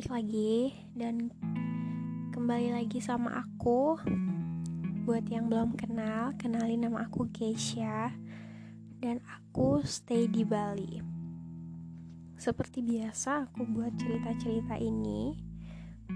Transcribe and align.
balik 0.00 0.16
lagi 0.16 0.72
dan 0.96 1.28
kembali 2.32 2.72
lagi 2.72 3.04
sama 3.04 3.44
aku. 3.44 4.00
Buat 5.04 5.28
yang 5.28 5.52
belum 5.52 5.76
kenal, 5.76 6.32
kenalin 6.40 6.88
nama 6.88 7.04
aku 7.04 7.28
Keisha 7.28 8.08
dan 8.96 9.20
aku 9.28 9.84
stay 9.84 10.24
di 10.24 10.40
Bali. 10.40 11.04
Seperti 12.32 12.80
biasa, 12.80 13.52
aku 13.52 13.68
buat 13.68 13.92
cerita-cerita 14.00 14.80
ini 14.80 15.36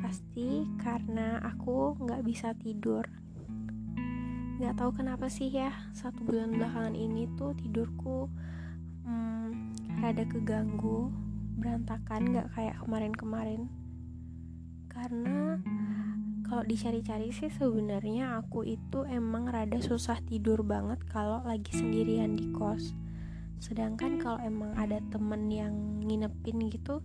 pasti 0.01 0.65
karena 0.81 1.45
aku 1.45 2.01
nggak 2.01 2.25
bisa 2.25 2.57
tidur. 2.57 3.05
Nggak 4.65 4.81
tahu 4.81 4.97
kenapa 4.97 5.29
sih 5.29 5.53
ya, 5.53 5.93
satu 5.93 6.25
bulan 6.25 6.57
belakangan 6.57 6.97
ini 6.97 7.29
tuh 7.37 7.53
tidurku 7.61 8.33
hmm, 9.05 9.77
rada 10.01 10.25
keganggu 10.25 11.24
berantakan 11.59 12.35
gak 12.35 12.49
kayak 12.55 12.77
kemarin-kemarin. 12.83 13.71
Karena 14.91 15.59
kalau 16.45 16.63
dicari-cari 16.67 17.35
sih 17.35 17.51
sebenarnya 17.51 18.39
aku 18.39 18.63
itu 18.69 19.03
emang 19.09 19.51
rada 19.51 19.81
susah 19.83 20.21
tidur 20.23 20.63
banget 20.63 21.03
kalau 21.11 21.43
lagi 21.43 21.73
sendirian 21.75 22.37
di 22.39 22.53
kos. 22.55 22.95
Sedangkan 23.59 24.21
kalau 24.21 24.39
emang 24.45 24.77
ada 24.77 25.01
temen 25.09 25.51
yang 25.51 25.75
nginepin 26.05 26.69
gitu 26.69 27.01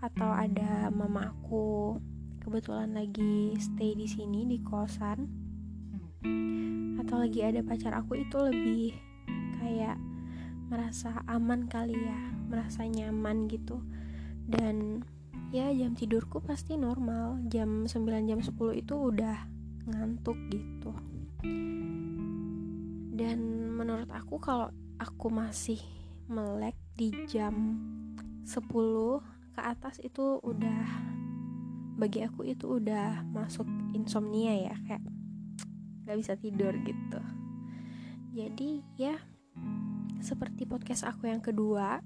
atau 0.00 0.32
ada 0.32 0.88
mama 0.88 1.28
aku 1.28 2.00
kebetulan 2.40 2.96
lagi 2.96 3.52
stay 3.60 3.92
di 3.92 4.08
sini 4.08 4.48
di 4.48 4.58
kosan 4.64 5.28
atau 7.04 7.20
lagi 7.20 7.44
ada 7.44 7.60
pacar 7.60 7.92
aku 7.92 8.16
itu 8.16 8.36
lebih 8.40 8.96
kayak 9.60 10.00
merasa 10.72 11.20
aman 11.28 11.68
kali 11.68 12.00
ya 12.00 12.29
merasa 12.50 12.82
nyaman 12.82 13.46
gitu. 13.46 13.78
Dan 14.44 15.06
ya 15.54 15.70
jam 15.70 15.94
tidurku 15.94 16.42
pasti 16.42 16.74
normal. 16.74 17.38
Jam 17.46 17.86
9 17.86 18.28
jam 18.28 18.40
10 18.42 18.50
itu 18.74 18.94
udah 18.98 19.38
ngantuk 19.86 20.36
gitu. 20.50 20.90
Dan 23.14 23.38
menurut 23.78 24.10
aku 24.10 24.42
kalau 24.42 24.68
aku 24.98 25.30
masih 25.30 25.78
melek 26.26 26.76
di 26.98 27.14
jam 27.30 27.78
10 28.44 28.60
ke 29.54 29.60
atas 29.62 29.98
itu 30.02 30.38
udah 30.42 30.84
bagi 32.00 32.24
aku 32.24 32.48
itu 32.48 32.80
udah 32.80 33.28
masuk 33.28 33.68
insomnia 33.92 34.56
ya 34.56 34.74
kayak 34.88 35.04
gak 36.08 36.16
bisa 36.16 36.32
tidur 36.38 36.72
gitu. 36.80 37.20
Jadi 38.32 38.80
ya 38.96 39.20
seperti 40.20 40.64
podcast 40.68 41.08
aku 41.08 41.28
yang 41.28 41.44
kedua 41.44 42.00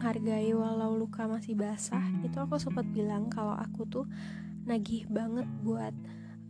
menghargai 0.00 0.56
walau 0.56 0.96
luka 0.96 1.28
masih 1.28 1.52
basah 1.52 2.00
itu 2.24 2.32
aku 2.40 2.56
sempat 2.56 2.88
bilang 2.88 3.28
kalau 3.28 3.52
aku 3.52 3.84
tuh 3.84 4.08
nagih 4.64 5.04
banget 5.12 5.44
buat 5.60 5.92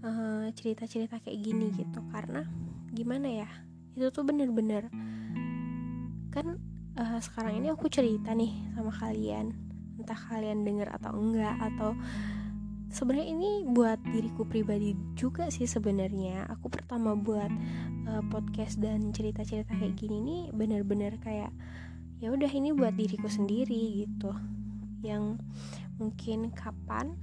uh, 0.07 0.47
cerita-cerita 0.55 1.19
kayak 1.19 1.43
gini 1.43 1.75
gitu. 1.75 1.99
Karena 2.15 2.47
gimana 2.95 3.27
ya 3.27 3.51
itu 3.99 4.07
tuh 4.15 4.23
bener-bener 4.23 4.87
kan 6.31 6.63
uh, 6.95 7.19
sekarang 7.19 7.59
ini 7.59 7.75
aku 7.75 7.91
cerita 7.91 8.31
nih 8.39 8.55
sama 8.79 8.95
kalian. 8.95 9.51
Entah 9.99 10.21
kalian 10.31 10.63
denger 10.63 10.87
atau 10.95 11.11
enggak 11.19 11.59
atau 11.59 11.99
sebenarnya 12.87 13.35
ini 13.35 13.67
buat 13.67 13.99
diriku 14.15 14.47
pribadi 14.47 14.95
juga 15.19 15.51
sih 15.51 15.67
sebenarnya. 15.67 16.47
Aku 16.55 16.71
pertama 16.71 17.19
buat 17.19 17.51
uh, 18.07 18.23
podcast 18.31 18.79
dan 18.79 19.11
cerita-cerita 19.11 19.75
kayak 19.75 19.99
gini 19.99 20.23
nih 20.23 20.43
bener-bener 20.55 21.19
kayak 21.19 21.51
ya 22.21 22.29
udah 22.29 22.53
ini 22.53 22.77
buat 22.77 22.93
diriku 22.93 23.27
sendiri 23.27 24.05
gitu. 24.05 24.31
Yang 25.01 25.41
mungkin 25.97 26.53
kapan 26.53 27.17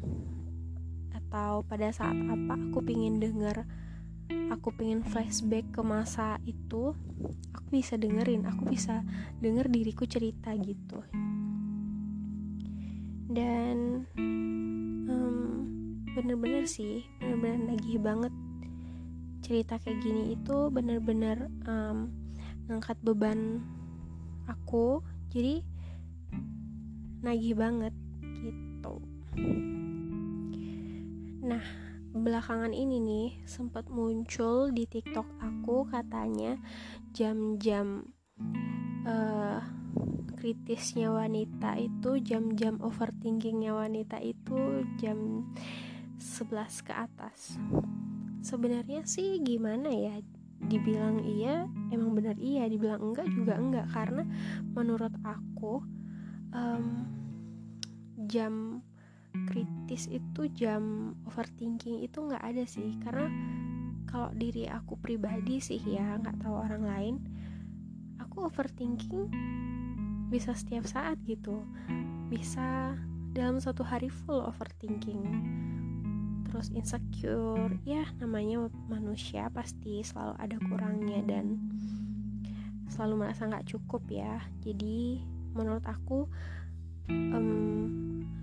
atau 1.13 1.61
pada 1.61 1.93
saat 1.93 2.17
apa 2.17 2.57
aku 2.57 2.81
pingin 2.81 3.21
denger 3.21 3.65
aku 4.47 4.73
pengen 4.75 5.03
flashback 5.03 5.63
ke 5.71 5.81
masa 5.83 6.39
itu 6.43 6.95
aku 7.55 7.67
bisa 7.71 7.95
dengerin 7.95 8.47
aku 8.47 8.67
bisa 8.67 9.05
denger 9.37 9.69
diriku 9.69 10.09
cerita 10.09 10.51
gitu. 10.57 11.05
Dan 13.27 14.07
um, 15.11 15.37
bener-bener 16.17 16.65
sih 16.65 17.05
bener-bener 17.21 17.75
nagih 17.75 18.01
banget 18.01 18.33
cerita 19.45 19.77
kayak 19.77 20.01
gini 20.01 20.33
itu 20.33 20.73
bener-bener 20.73 21.47
um, 21.69 22.09
ngangkat 22.67 22.97
beban 23.05 23.61
aku 24.47 25.03
jadi 25.29 25.61
nagih 27.21 27.53
banget 27.53 27.93
gitu. 28.23 29.03
Nah 31.43 31.63
belakangan 32.17 32.73
ini 32.73 32.97
nih 32.97 33.29
sempat 33.45 33.91
muncul 33.93 34.73
di 34.73 34.89
TikTok 34.89 35.27
aku 35.37 35.85
katanya 35.85 36.57
jam-jam 37.13 38.09
uh, 39.05 39.61
kritisnya 40.37 41.09
wanita 41.09 41.77
itu 41.77 42.21
jam-jam 42.21 42.77
overthinkingnya 42.81 43.73
wanita 43.73 44.21
itu 44.21 44.85
jam 44.97 45.49
11 46.17 46.87
ke 46.87 46.93
atas. 46.93 47.57
Sebenarnya 48.41 49.05
sih 49.05 49.41
gimana 49.41 49.89
ya 49.89 50.21
dibilang 50.57 51.21
iya 51.21 51.69
emang 51.93 52.17
benar 52.17 52.33
iya 52.41 52.65
dibilang 52.65 53.01
enggak 53.01 53.27
juga 53.29 53.53
enggak. 53.57 53.87
Karena 53.93 54.23
menurut 54.73 55.13
aku 55.21 55.81
um, 56.53 56.85
jam 58.27 58.81
kritis 59.47 60.09
itu 60.09 60.49
jam 60.51 61.13
overthinking 61.29 62.01
itu 62.01 62.17
nggak 62.17 62.43
ada 62.43 62.63
sih. 62.65 62.97
Karena 63.01 63.29
kalau 64.09 64.33
diri 64.33 64.65
aku 64.65 64.97
pribadi 64.97 65.59
sih 65.61 65.79
ya 65.83 66.17
nggak 66.17 66.41
tahu 66.41 66.55
orang 66.55 66.83
lain 66.87 67.15
aku 68.17 68.47
overthinking 68.47 69.27
bisa 70.27 70.53
setiap 70.57 70.85
saat 70.89 71.17
gitu. 71.25 71.63
Bisa 72.27 72.97
dalam 73.31 73.61
satu 73.61 73.85
hari 73.85 74.09
full 74.09 74.41
overthinking 74.41 75.21
terus 76.57 76.73
insecure 76.73 77.77
ya 77.85 78.01
namanya 78.17 78.65
manusia 78.89 79.45
pasti 79.53 80.01
selalu 80.01 80.33
ada 80.41 80.57
kurangnya 80.65 81.21
dan 81.21 81.61
selalu 82.89 83.29
merasa 83.29 83.45
nggak 83.45 83.69
cukup 83.69 84.01
ya. 84.09 84.41
Jadi 84.65 85.21
menurut 85.53 85.85
aku 85.85 86.25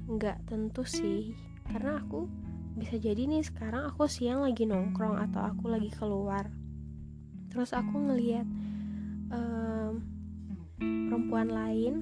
nggak 0.07 0.39
um, 0.39 0.47
tentu 0.47 0.87
sih. 0.87 1.35
Karena 1.67 1.99
aku 1.99 2.31
bisa 2.79 3.03
jadi 3.03 3.27
nih 3.27 3.43
sekarang 3.43 3.91
aku 3.91 4.07
siang 4.07 4.47
lagi 4.47 4.63
nongkrong 4.63 5.19
atau 5.19 5.43
aku 5.51 5.75
lagi 5.75 5.91
keluar. 5.91 6.47
Terus 7.51 7.75
aku 7.75 7.99
ngelihat 7.99 8.47
um, 9.35 10.07
perempuan 11.11 11.51
lain 11.51 11.95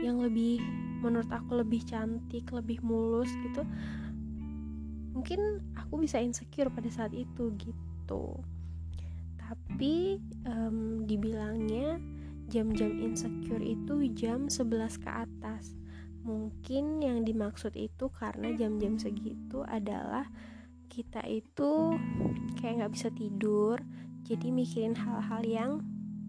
yang 0.00 0.16
lebih 0.24 0.64
menurut 1.04 1.28
aku 1.28 1.60
lebih 1.60 1.84
cantik 1.84 2.48
lebih 2.56 2.80
mulus 2.80 3.28
gitu 3.44 3.68
mungkin 5.18 5.58
aku 5.74 5.98
bisa 5.98 6.22
insecure 6.22 6.70
pada 6.70 6.86
saat 6.86 7.10
itu 7.10 7.50
gitu. 7.58 8.38
Tapi 9.34 10.22
um, 10.46 11.02
dibilangnya 11.10 11.98
jam-jam 12.46 13.02
insecure 13.02 13.58
itu 13.58 14.06
jam 14.14 14.46
11 14.46 15.02
ke 15.02 15.10
atas. 15.10 15.74
Mungkin 16.22 17.02
yang 17.02 17.26
dimaksud 17.26 17.74
itu 17.74 18.06
karena 18.14 18.54
jam-jam 18.54 18.94
segitu 18.94 19.66
adalah 19.66 20.30
kita 20.86 21.26
itu 21.26 21.98
kayak 22.62 22.86
nggak 22.86 22.94
bisa 22.94 23.10
tidur 23.10 23.82
jadi 24.22 24.54
mikirin 24.54 24.94
hal-hal 24.94 25.42
yang 25.42 25.72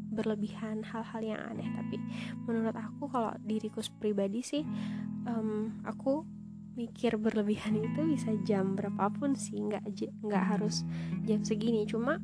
berlebihan 0.09 0.81
hal-hal 0.81 1.21
yang 1.21 1.41
aneh. 1.45 1.69
Tapi 1.77 2.01
menurut 2.49 2.73
aku 2.73 3.05
kalau 3.05 3.37
diriku 3.45 3.85
pribadi 4.01 4.41
sih 4.41 4.65
um, 5.29 5.77
aku 5.85 6.38
mikir 6.79 7.19
berlebihan 7.19 7.75
itu 7.75 8.07
bisa 8.07 8.31
jam 8.47 8.79
berapapun 8.79 9.35
sih 9.35 9.59
nggak 9.59 9.83
nggak 10.23 10.45
harus 10.55 10.87
jam 11.27 11.43
segini. 11.43 11.83
Cuma 11.83 12.23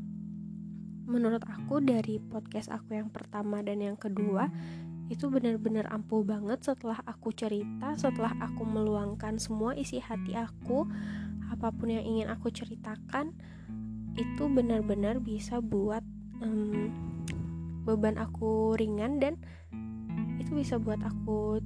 menurut 1.03 1.43
aku 1.43 1.83
dari 1.83 2.23
podcast 2.23 2.71
aku 2.71 2.95
yang 2.95 3.11
pertama 3.11 3.59
dan 3.59 3.83
yang 3.83 3.99
kedua 3.99 4.47
itu 5.05 5.29
benar-benar 5.29 5.85
ampuh 5.93 6.25
banget 6.25 6.65
setelah 6.65 6.97
aku 7.05 7.29
cerita 7.29 7.93
setelah 7.93 8.33
aku 8.41 8.65
meluangkan 8.65 9.37
semua 9.37 9.77
isi 9.77 10.01
hati 10.01 10.33
aku 10.33 10.89
apa 11.53 11.69
pun 11.69 11.93
yang 11.93 12.01
ingin 12.01 12.27
aku 12.33 12.49
ceritakan 12.49 13.37
itu 14.17 14.49
benar-benar 14.49 15.21
bisa 15.21 15.61
buat 15.61 16.01
um, 16.41 16.89
beban 17.85 18.17
aku 18.17 18.73
ringan 18.73 19.21
dan 19.21 19.37
itu 20.41 20.57
bisa 20.57 20.81
buat 20.81 20.97
aku 21.05 21.61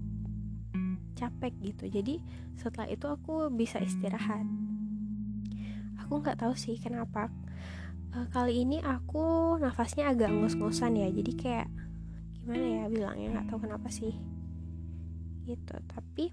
capek 1.19 1.54
gitu. 1.60 1.92
Jadi 1.92 2.24
setelah 2.56 2.88
itu 2.88 3.06
aku 3.12 3.51
bisa 3.51 3.83
istirahat. 3.83 4.48
Aku 6.00 6.24
nggak 6.24 6.39
tahu 6.39 6.56
sih 6.56 6.80
kenapa. 6.80 7.27
Uh, 8.16 8.25
kali 8.31 8.63
ini 8.63 8.80
aku 8.80 9.60
nafasnya 9.60 10.10
agak 10.10 10.31
ngos-ngosan 10.31 10.95
ya. 10.95 11.12
Jadi 11.12 11.31
kayak 11.36 11.68
gimana 12.39 12.66
ya 12.66 12.83
bilangnya? 12.88 13.27
Nggak 13.36 13.48
tahu 13.51 13.60
kenapa 13.68 13.92
sih. 13.92 14.16
Gitu. 15.44 15.75
Tapi 15.92 16.31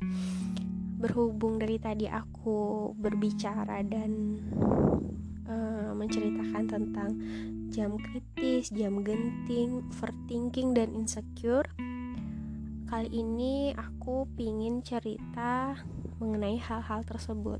berhubung 0.97 1.61
dari 1.61 1.77
tadi 1.77 2.09
aku 2.09 2.91
berbicara 2.97 3.85
dan 3.85 4.41
uh, 5.45 5.93
menceritakan 5.93 6.65
tentang 6.65 7.11
jam 7.69 8.01
kritis, 8.01 8.73
jam 8.73 9.05
genting, 9.05 9.85
overthinking 9.93 10.73
dan 10.73 10.97
insecure. 10.97 11.69
Kali 12.87 13.11
ini 13.11 13.75
aku 13.75 14.31
pingin 14.39 14.81
cerita 14.81 15.75
mengenai 16.23 16.59
hal-hal 16.63 17.03
tersebut. 17.03 17.59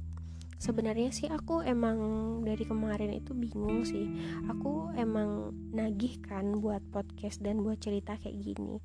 Sebenarnya 0.57 1.13
sih 1.13 1.29
aku 1.29 1.61
emang 1.67 1.99
dari 2.47 2.65
kemarin 2.65 3.13
itu 3.13 3.37
bingung 3.37 3.85
sih. 3.85 4.09
Aku 4.49 4.95
emang 4.97 5.53
nagih 5.75 6.23
kan 6.25 6.63
buat 6.63 6.81
podcast 6.95 7.45
dan 7.45 7.61
buat 7.61 7.83
cerita 7.83 8.17
kayak 8.17 8.39
gini 8.41 8.81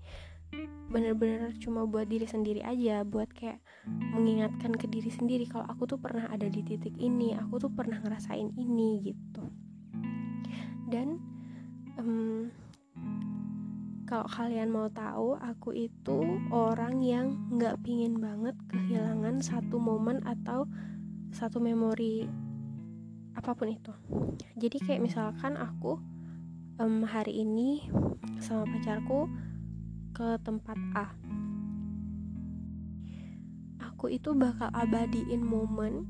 bener-bener 0.92 1.56
cuma 1.64 1.88
buat 1.88 2.12
diri 2.12 2.28
sendiri 2.28 2.60
aja 2.68 3.08
buat 3.08 3.32
kayak 3.32 3.64
mengingatkan 3.88 4.76
ke 4.76 4.92
diri 4.92 5.08
sendiri 5.08 5.48
kalau 5.48 5.64
aku 5.72 5.88
tuh 5.88 6.00
pernah 6.04 6.28
ada 6.28 6.52
di 6.52 6.60
titik 6.60 6.92
ini 7.00 7.32
aku 7.40 7.64
tuh 7.64 7.72
pernah 7.72 8.04
ngerasain 8.04 8.52
ini 8.60 9.00
gitu 9.00 9.48
dan 10.92 11.16
um, 11.96 12.52
kalau 14.12 14.28
kalian 14.28 14.76
mau 14.76 14.92
tahu 14.92 15.40
aku 15.40 15.72
itu 15.88 16.36
orang 16.52 17.00
yang 17.00 17.32
nggak 17.48 17.80
pingin 17.80 18.20
banget 18.20 18.60
kehilangan 18.68 19.40
satu 19.40 19.80
momen 19.80 20.20
atau 20.28 20.68
satu 21.32 21.64
memori 21.64 22.28
apa 23.40 23.56
pun 23.56 23.72
itu. 23.72 23.96
Jadi 24.60 24.84
kayak 24.84 25.08
misalkan 25.08 25.56
aku 25.56 25.96
um, 26.76 27.08
hari 27.08 27.40
ini 27.40 27.88
sama 28.44 28.68
pacarku 28.68 29.32
ke 30.12 30.36
tempat 30.44 30.76
A. 30.92 31.16
Aku 33.96 34.12
itu 34.12 34.36
bakal 34.36 34.76
abadiin 34.76 35.40
momen 35.40 36.04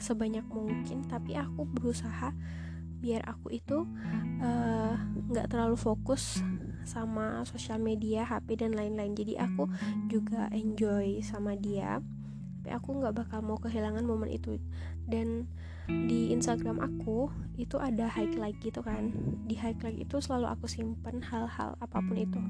sebanyak 0.00 0.48
mungkin 0.48 1.04
tapi 1.12 1.36
aku 1.36 1.68
berusaha 1.68 2.32
biar 3.04 3.20
aku 3.28 3.52
itu 3.52 3.84
eh, 4.40 4.96
nggak 5.28 5.44
uh, 5.44 5.50
terlalu 5.52 5.76
fokus 5.76 6.40
sama 6.84 7.42
sosial 7.48 7.80
media 7.80 8.24
HP 8.24 8.60
dan 8.60 8.72
lain-lain. 8.76 9.16
Jadi 9.16 9.36
aku 9.40 9.68
juga 10.08 10.48
enjoy 10.52 11.20
sama 11.20 11.56
dia. 11.56 12.00
Tapi 12.64 12.70
aku 12.72 12.96
nggak 12.96 13.12
bakal 13.12 13.44
mau 13.44 13.60
kehilangan 13.60 14.04
momen 14.08 14.32
itu. 14.32 14.56
Dan 15.04 15.48
di 15.84 16.32
Instagram 16.32 16.80
aku 16.80 17.28
itu 17.60 17.76
ada 17.76 18.08
highlight 18.08 18.56
gitu 18.64 18.80
kan. 18.80 19.12
Di 19.44 19.52
highlight 19.52 20.00
itu 20.00 20.16
selalu 20.16 20.48
aku 20.48 20.64
simpen 20.64 21.20
hal-hal 21.20 21.76
apa 21.76 21.98
pun 22.00 22.16
itu. 22.16 22.40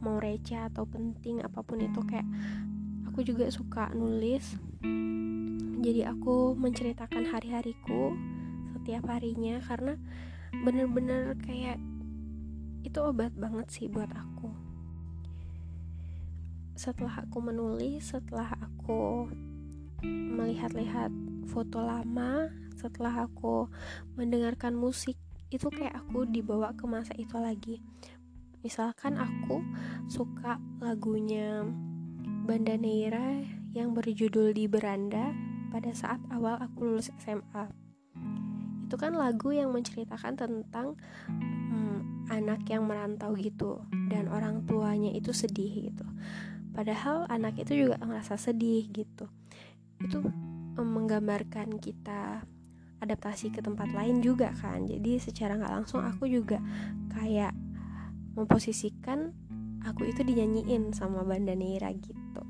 Mau 0.00 0.16
receh 0.16 0.56
atau 0.56 0.88
penting 0.88 1.44
apa 1.44 1.60
pun 1.60 1.84
itu 1.84 2.00
kayak 2.08 2.24
aku 3.04 3.20
juga 3.20 3.52
suka 3.52 3.92
nulis. 3.92 4.56
Jadi 5.84 6.08
aku 6.08 6.56
menceritakan 6.56 7.28
hari-hariku 7.28 8.16
setiap 8.72 9.12
harinya 9.12 9.60
karena 9.60 10.00
bener-bener 10.64 11.36
kayak 11.44 11.76
itu 12.84 12.98
obat 13.00 13.32
banget 13.34 13.66
sih 13.72 13.88
buat 13.88 14.12
aku. 14.12 14.52
Setelah 16.76 17.24
aku 17.24 17.38
menulis 17.40 18.12
setelah 18.12 18.52
aku 18.60 19.26
melihat-lihat 20.04 21.08
foto 21.48 21.80
lama 21.80 22.52
setelah 22.76 23.24
aku 23.24 23.72
mendengarkan 24.20 24.76
musik 24.76 25.16
itu 25.48 25.70
kayak 25.72 25.96
aku 25.96 26.28
dibawa 26.28 26.76
ke 26.76 26.84
masa 26.84 27.16
itu 27.16 27.40
lagi. 27.40 27.80
Misalkan 28.60 29.16
aku 29.16 29.64
suka 30.06 30.60
lagunya 30.84 31.64
Banda 32.44 32.76
Neira 32.76 33.40
yang 33.72 33.96
berjudul 33.96 34.52
di 34.52 34.68
beranda 34.68 35.32
pada 35.72 35.90
saat 35.96 36.20
awal 36.28 36.60
aku 36.60 36.84
lulus 36.84 37.08
SMA 37.16 37.84
itu 38.94 39.00
kan 39.00 39.16
lagu 39.18 39.50
yang 39.50 39.74
menceritakan 39.74 40.38
tentang 40.38 40.94
hmm, 41.72 41.93
anak 42.32 42.64
yang 42.68 42.88
merantau 42.88 43.36
gitu 43.36 43.84
dan 44.08 44.28
orang 44.32 44.64
tuanya 44.64 45.12
itu 45.12 45.34
sedih 45.34 45.92
gitu. 45.92 46.06
Padahal 46.74 47.28
anak 47.30 47.60
itu 47.60 47.86
juga 47.86 48.00
ngerasa 48.02 48.34
sedih 48.34 48.88
gitu. 48.90 49.30
Itu 50.02 50.24
menggambarkan 50.74 51.78
kita 51.78 52.42
adaptasi 52.98 53.52
ke 53.52 53.60
tempat 53.60 53.92
lain 53.92 54.24
juga 54.24 54.50
kan. 54.56 54.88
Jadi 54.88 55.20
secara 55.20 55.54
nggak 55.54 55.74
langsung 55.82 56.00
aku 56.02 56.26
juga 56.26 56.58
kayak 57.14 57.54
memposisikan 58.34 59.30
aku 59.84 60.08
itu 60.08 60.24
dinyanyiin 60.24 60.90
sama 60.96 61.22
Banda 61.22 61.52
Neira 61.54 61.92
gitu. 61.94 62.42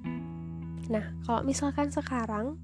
Nah 0.88 1.12
kalau 1.26 1.42
misalkan 1.42 1.90
sekarang 1.90 2.56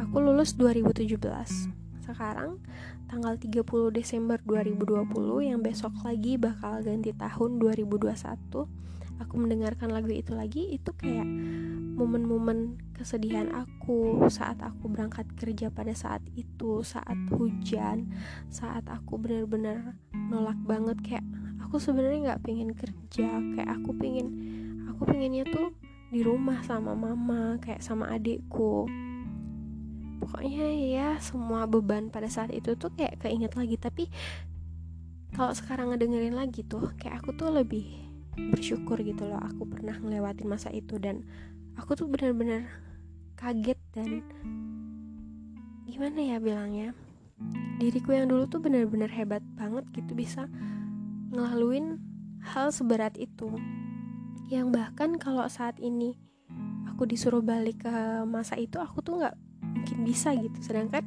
aku 0.00 0.16
lulus 0.18 0.56
2017 0.58 1.81
sekarang 2.12 2.60
tanggal 3.08 3.34
30 3.36 3.64
Desember 3.92 4.38
2020 4.44 5.48
yang 5.48 5.60
besok 5.60 5.92
lagi 6.04 6.36
bakal 6.36 6.80
ganti 6.84 7.12
tahun 7.16 7.60
2021 7.60 8.12
aku 9.22 9.34
mendengarkan 9.38 9.92
lagu 9.92 10.10
itu 10.10 10.32
lagi 10.34 10.74
itu 10.74 10.90
kayak 10.96 11.26
momen-momen 11.92 12.80
kesedihan 12.96 13.52
aku 13.52 14.26
saat 14.26 14.58
aku 14.64 14.90
berangkat 14.90 15.28
kerja 15.36 15.68
pada 15.68 15.92
saat 15.92 16.24
itu 16.34 16.82
saat 16.82 17.16
hujan 17.30 18.10
saat 18.48 18.82
aku 18.88 19.20
benar-benar 19.20 19.94
nolak 20.16 20.58
banget 20.64 20.98
kayak 21.04 21.26
aku 21.60 21.76
sebenarnya 21.78 22.32
nggak 22.32 22.42
pengen 22.42 22.70
kerja 22.74 23.28
kayak 23.54 23.70
aku 23.70 23.94
pengen 23.96 24.28
aku 24.90 25.06
pengennya 25.06 25.44
tuh 25.46 25.70
di 26.12 26.20
rumah 26.20 26.60
sama 26.64 26.92
mama 26.92 27.56
kayak 27.62 27.80
sama 27.80 28.12
adikku 28.12 28.84
pokoknya 30.22 30.66
ya 30.70 31.08
semua 31.18 31.66
beban 31.66 32.06
pada 32.06 32.30
saat 32.30 32.54
itu 32.54 32.78
tuh 32.78 32.94
kayak 32.94 33.18
keinget 33.18 33.58
lagi. 33.58 33.74
Tapi 33.74 34.06
kalau 35.34 35.50
sekarang 35.50 35.90
ngedengerin 35.90 36.38
lagi 36.38 36.62
tuh 36.62 36.94
kayak 36.94 37.26
aku 37.26 37.34
tuh 37.34 37.50
lebih 37.50 37.90
bersyukur 38.54 39.02
gitu 39.02 39.26
loh 39.26 39.42
aku 39.42 39.66
pernah 39.66 39.98
ngelewatin 39.98 40.46
masa 40.46 40.70
itu. 40.70 40.94
Dan 41.02 41.26
aku 41.74 41.98
tuh 41.98 42.06
bener-bener 42.06 42.70
kaget 43.34 43.82
dan 43.90 44.22
gimana 45.90 46.22
ya 46.22 46.38
bilangnya? 46.38 46.94
Diriku 47.82 48.14
yang 48.14 48.30
dulu 48.30 48.46
tuh 48.46 48.62
bener-bener 48.62 49.10
hebat 49.10 49.42
banget 49.58 49.82
gitu 49.90 50.14
bisa 50.14 50.46
ngelaluin 51.34 51.98
hal 52.46 52.70
seberat 52.70 53.18
itu. 53.18 53.50
Yang 54.46 54.70
bahkan 54.70 55.18
kalau 55.18 55.42
saat 55.50 55.82
ini 55.82 56.14
aku 56.86 57.10
disuruh 57.10 57.42
balik 57.42 57.82
ke 57.82 58.22
masa 58.22 58.54
itu 58.54 58.78
aku 58.78 59.02
tuh 59.02 59.18
nggak 59.18 59.34
mungkin 59.72 59.98
bisa 60.04 60.36
gitu. 60.36 60.58
Sedangkan 60.60 61.04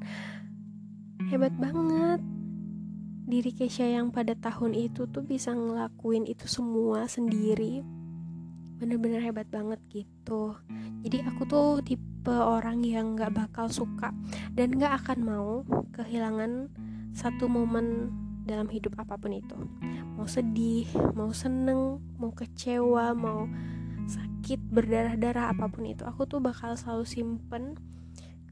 hebat 1.29 1.53
banget. 1.57 2.21
Diri 3.25 3.49
Kesha 3.57 3.89
yang 3.89 4.13
pada 4.13 4.37
tahun 4.37 4.77
itu 4.77 5.09
tuh 5.09 5.25
bisa 5.25 5.49
ngelakuin 5.49 6.29
itu 6.29 6.45
semua 6.45 7.09
sendiri. 7.09 7.81
Bener-bener 8.77 9.17
hebat 9.25 9.49
banget 9.49 9.81
gitu. 9.89 10.53
Jadi 11.01 11.25
aku 11.25 11.41
tuh 11.49 11.81
tipe 11.81 12.29
orang 12.29 12.85
yang 12.85 13.17
gak 13.17 13.33
bakal 13.33 13.65
suka 13.65 14.13
dan 14.53 14.77
gak 14.77 15.01
akan 15.01 15.19
mau 15.25 15.49
kehilangan 15.97 16.69
satu 17.17 17.49
momen 17.49 18.13
dalam 18.45 18.69
hidup 18.69 18.93
apa 19.01 19.17
pun 19.17 19.33
itu. 19.33 19.57
Mau 20.15 20.29
sedih 20.29 20.85
mau 21.17 21.33
seneng 21.33 21.97
mau 22.21 22.29
kecewa 22.29 23.17
mau 23.17 23.49
sakit 24.05 24.61
berdarah-darah 24.69 25.49
apa 25.49 25.65
pun 25.65 25.89
itu 25.89 26.05
aku 26.05 26.29
tuh 26.29 26.37
bakal 26.37 26.77
selalu 26.77 27.09
simpen 27.09 27.73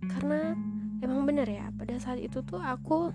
karena 0.10 0.58
emang 1.04 1.28
bener 1.28 1.48
ya 1.48 1.72
pada 1.76 2.00
saat 2.00 2.20
itu 2.20 2.44
tuh 2.44 2.60
aku 2.60 3.12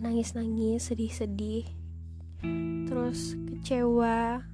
nangis-nangis 0.00 0.92
sedih-sedih 0.92 1.64
terus 2.86 3.36
kecewa 3.48 4.44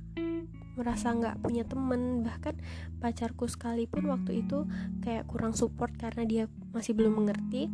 merasa 0.73 1.13
nggak 1.13 1.45
punya 1.45 1.69
temen 1.69 2.25
bahkan 2.25 2.57
pacarku 2.97 3.45
sekalipun 3.45 4.09
waktu 4.09 4.41
itu 4.45 4.65
kayak 5.05 5.29
kurang 5.29 5.53
support 5.53 5.93
karena 6.01 6.25
dia 6.25 6.45
masih 6.73 6.97
belum 6.97 7.21
mengerti 7.23 7.69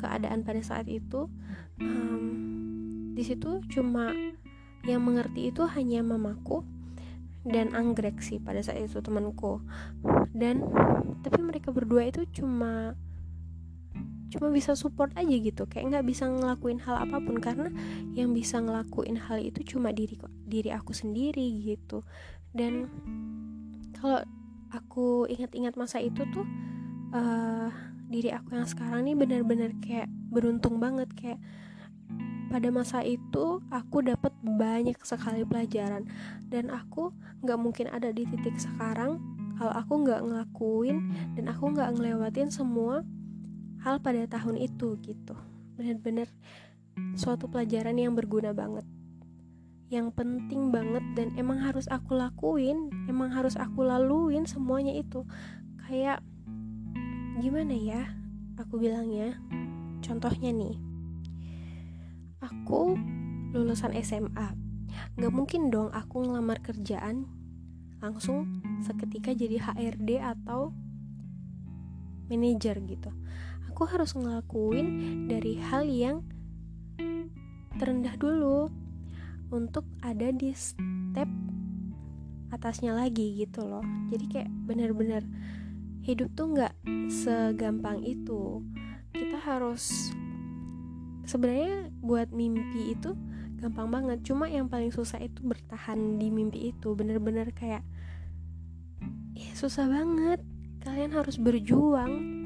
keadaan 0.00 0.42
pada 0.42 0.64
saat 0.64 0.88
itu. 0.88 1.28
Um, 1.78 3.12
di 3.12 3.22
situ 3.26 3.60
cuma 3.68 4.14
yang 4.86 5.04
mengerti 5.04 5.52
itu 5.52 5.68
hanya 5.68 6.00
mamaku 6.00 6.64
dan 7.44 7.76
anggrek 7.76 8.24
sih 8.24 8.40
pada 8.40 8.64
saat 8.64 8.80
itu 8.80 9.04
temanku. 9.04 9.60
Dan 10.32 10.64
tapi 11.20 11.44
mereka 11.44 11.68
berdua 11.68 12.08
itu 12.08 12.24
cuma 12.32 12.96
cuma 14.28 14.52
bisa 14.52 14.76
support 14.76 15.12
aja 15.16 15.34
gitu. 15.34 15.64
Kayak 15.64 15.98
nggak 15.98 16.06
bisa 16.06 16.28
ngelakuin 16.28 16.80
hal 16.84 17.00
apa 17.08 17.18
pun 17.20 17.36
karena 17.40 17.72
yang 18.12 18.32
bisa 18.36 18.60
ngelakuin 18.60 19.16
hal 19.16 19.40
itu 19.40 19.76
cuma 19.76 19.92
diri 19.92 20.20
diri 20.44 20.70
aku 20.72 20.92
sendiri 20.92 21.44
gitu. 21.64 22.04
Dan 22.52 22.88
kalau 23.96 24.20
aku 24.68 25.24
ingat-ingat 25.28 25.74
masa 25.80 25.98
itu 26.04 26.24
tuh 26.28 26.44
uh, 27.16 27.72
diri 28.08 28.32
aku 28.32 28.56
yang 28.56 28.68
sekarang 28.68 29.08
nih 29.08 29.16
benar-benar 29.16 29.72
kayak 29.80 30.08
beruntung 30.28 30.76
banget. 30.76 31.08
Kayak 31.16 31.40
pada 32.48 32.68
masa 32.72 33.04
itu 33.04 33.60
aku 33.68 34.04
dapat 34.04 34.32
banyak 34.44 34.96
sekali 35.04 35.44
pelajaran. 35.44 36.04
Dan 36.48 36.68
aku 36.68 37.12
nggak 37.44 37.58
mungkin 37.60 37.86
ada 37.88 38.12
di 38.12 38.28
titik 38.28 38.56
sekarang 38.60 39.20
kalau 39.58 39.74
aku 39.74 40.06
nggak 40.06 40.22
ngelakuin 40.22 40.98
dan 41.34 41.50
aku 41.50 41.74
nggak 41.74 41.98
ngelewatin 41.98 42.46
semua 42.48 43.02
hal 43.82 44.02
pada 44.02 44.26
tahun 44.26 44.58
itu 44.58 44.98
gitu. 45.02 45.34
Bener-bener 45.78 46.30
suatu 47.14 47.46
pelajaran 47.46 47.94
yang 47.98 48.14
berguna 48.14 48.50
banget. 48.54 48.84
Yang 49.88 50.12
penting 50.14 50.68
banget 50.68 51.04
dan 51.16 51.32
emang 51.40 51.64
harus 51.64 51.88
aku 51.88 52.12
lakuin 52.12 52.92
emang 53.08 53.32
harus 53.32 53.56
aku 53.56 53.86
laluin 53.86 54.44
semuanya 54.44 54.92
itu. 54.92 55.24
Kayak 55.88 56.20
gimana 57.40 57.72
ya 57.72 58.02
aku 58.60 58.76
bilangnya? 58.76 59.38
Contohnya 60.04 60.52
nih 60.52 60.76
aku 62.38 62.94
lulusan 63.56 63.96
SMA 64.04 64.68
Gak 65.18 65.34
mungkin 65.34 65.70
dong 65.70 65.90
aku 65.94 66.26
ngelamar 66.26 66.62
kerjaan 66.62 67.26
langsung 67.98 68.62
seketika 68.82 69.34
jadi 69.34 69.58
HRD 69.58 70.22
atau 70.22 70.70
manajer 72.30 72.78
gitu. 72.86 73.10
Aku 73.78 73.86
harus 73.86 74.10
ngelakuin 74.18 75.30
dari 75.30 75.54
hal 75.62 75.86
yang 75.86 76.26
terendah 77.78 78.18
dulu 78.18 78.66
untuk 79.54 79.86
ada 80.02 80.34
di 80.34 80.50
step 80.50 81.30
atasnya 82.50 82.90
lagi 82.90 83.38
gitu 83.38 83.62
loh. 83.62 83.86
Jadi 84.10 84.24
kayak 84.34 84.50
bener-bener 84.66 85.22
hidup 86.02 86.26
tuh 86.34 86.58
nggak 86.58 86.74
segampang 87.06 88.02
itu. 88.02 88.66
Kita 89.14 89.38
harus 89.46 90.10
sebenarnya 91.22 91.94
buat 92.02 92.34
mimpi 92.34 92.98
itu 92.98 93.14
gampang 93.62 93.94
banget 93.94 94.26
cuma 94.26 94.50
yang 94.50 94.66
paling 94.66 94.90
susah 94.90 95.22
itu 95.22 95.38
bertahan 95.46 96.18
di 96.18 96.34
mimpi 96.34 96.74
itu 96.74 96.98
bener-bener 96.98 97.54
kayak 97.54 97.86
ya 99.38 99.54
susah 99.54 99.86
banget 99.86 100.42
kalian 100.82 101.14
harus 101.14 101.38
berjuang 101.38 102.37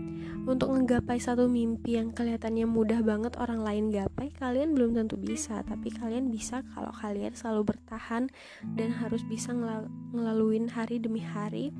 untuk 0.42 0.74
ngegapai 0.74 1.22
satu 1.22 1.46
mimpi 1.46 1.94
yang 1.94 2.10
kelihatannya 2.10 2.66
mudah 2.66 2.98
banget 3.06 3.38
orang 3.38 3.62
lain 3.62 3.94
gapai 3.94 4.34
kalian 4.34 4.74
belum 4.74 4.98
tentu 4.98 5.14
bisa. 5.14 5.62
Tapi 5.62 5.94
kalian 5.94 6.34
bisa 6.34 6.66
kalau 6.74 6.90
kalian 6.90 7.30
selalu 7.30 7.74
bertahan 7.74 8.26
dan 8.74 8.90
harus 8.90 9.22
bisa 9.22 9.54
ngel 9.54 9.86
ngelaluin 10.10 10.66
hari 10.66 10.98
demi 10.98 11.22
hari. 11.22 11.70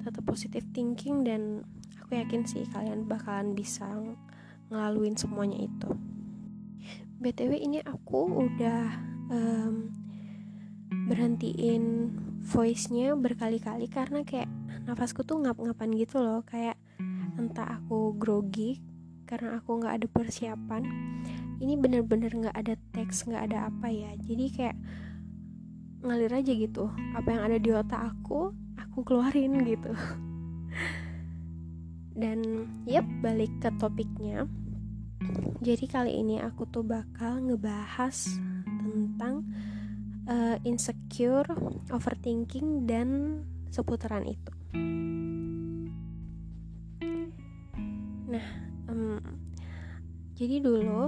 Tetap 0.00 0.24
positive 0.24 0.64
thinking 0.72 1.28
dan 1.28 1.64
aku 2.00 2.16
yakin 2.16 2.48
sih 2.48 2.64
kalian 2.72 3.04
bakalan 3.04 3.52
bisa 3.52 3.84
ngelaluin 4.72 5.16
semuanya 5.16 5.60
itu. 5.60 5.92
Btw 7.20 7.52
ini 7.56 7.80
aku 7.84 8.48
udah 8.48 8.84
um, 9.28 9.92
berhentiin 11.08 12.12
voice-nya 12.44 13.16
berkali-kali 13.16 13.88
karena 13.88 14.24
kayak 14.24 14.48
nafasku 14.84 15.24
tuh 15.24 15.40
ngap-ngapan 15.40 15.92
gitu 15.96 16.20
loh. 16.20 16.44
Kayak 16.44 16.80
entah 17.36 17.78
aku 17.80 18.14
grogi 18.14 18.78
karena 19.24 19.58
aku 19.58 19.80
nggak 19.80 19.94
ada 20.02 20.06
persiapan. 20.10 20.82
Ini 21.58 21.74
bener-bener 21.80 22.30
nggak 22.30 22.56
ada 22.56 22.74
teks 22.92 23.26
nggak 23.26 23.50
ada 23.50 23.58
apa 23.72 23.88
ya. 23.88 24.12
Jadi 24.20 24.44
kayak 24.52 24.76
ngalir 26.04 26.32
aja 26.32 26.52
gitu. 26.52 26.92
Apa 27.16 27.28
yang 27.32 27.42
ada 27.48 27.58
di 27.58 27.70
otak 27.72 28.00
aku 28.00 28.52
aku 28.78 28.98
keluarin 29.02 29.64
gitu. 29.64 29.90
Dan 32.20 32.68
yep 32.86 33.06
balik 33.24 33.50
ke 33.58 33.72
topiknya. 33.80 34.46
Jadi 35.64 35.88
kali 35.88 36.20
ini 36.20 36.38
aku 36.38 36.68
tuh 36.68 36.84
bakal 36.84 37.40
ngebahas 37.40 38.36
tentang 38.84 39.42
uh, 40.28 40.56
insecure, 40.62 41.48
overthinking 41.88 42.84
dan 42.84 43.40
seputaran 43.72 44.28
itu. 44.28 44.52
Nah, 48.34 48.46
um, 48.90 49.22
jadi 50.34 50.58
dulu 50.58 51.06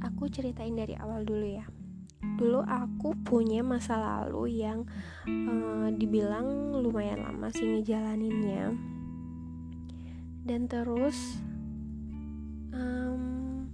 aku 0.00 0.32
ceritain 0.32 0.72
dari 0.72 0.96
awal 0.96 1.20
dulu 1.28 1.44
ya. 1.44 1.68
Dulu 2.40 2.64
aku 2.64 3.12
punya 3.20 3.60
masa 3.60 4.00
lalu 4.00 4.64
yang 4.64 4.88
uh, 5.28 5.92
dibilang 5.92 6.72
lumayan 6.72 7.28
lama 7.28 7.52
sih 7.52 7.68
ngejalaninnya. 7.68 8.72
Dan 10.48 10.64
terus 10.64 11.36
um, 12.72 13.68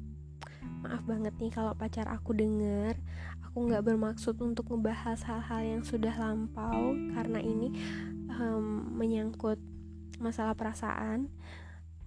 maaf 0.82 1.06
banget 1.06 1.38
nih 1.38 1.54
kalau 1.54 1.78
pacar 1.78 2.10
aku 2.10 2.34
denger 2.34 2.98
aku 3.46 3.62
nggak 3.62 3.86
bermaksud 3.86 4.36
untuk 4.42 4.74
ngebahas 4.74 5.22
hal-hal 5.24 5.62
yang 5.62 5.82
sudah 5.86 6.12
lampau 6.18 6.92
karena 7.14 7.40
ini 7.40 7.72
um, 8.28 8.90
menyangkut 8.98 9.56
masalah 10.18 10.52
perasaan 10.52 11.30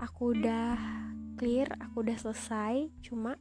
aku 0.02 0.34
udah 0.34 0.82
clear 1.38 1.70
aku 1.78 2.02
udah 2.02 2.18
selesai. 2.18 2.90
Cuma 3.06 3.38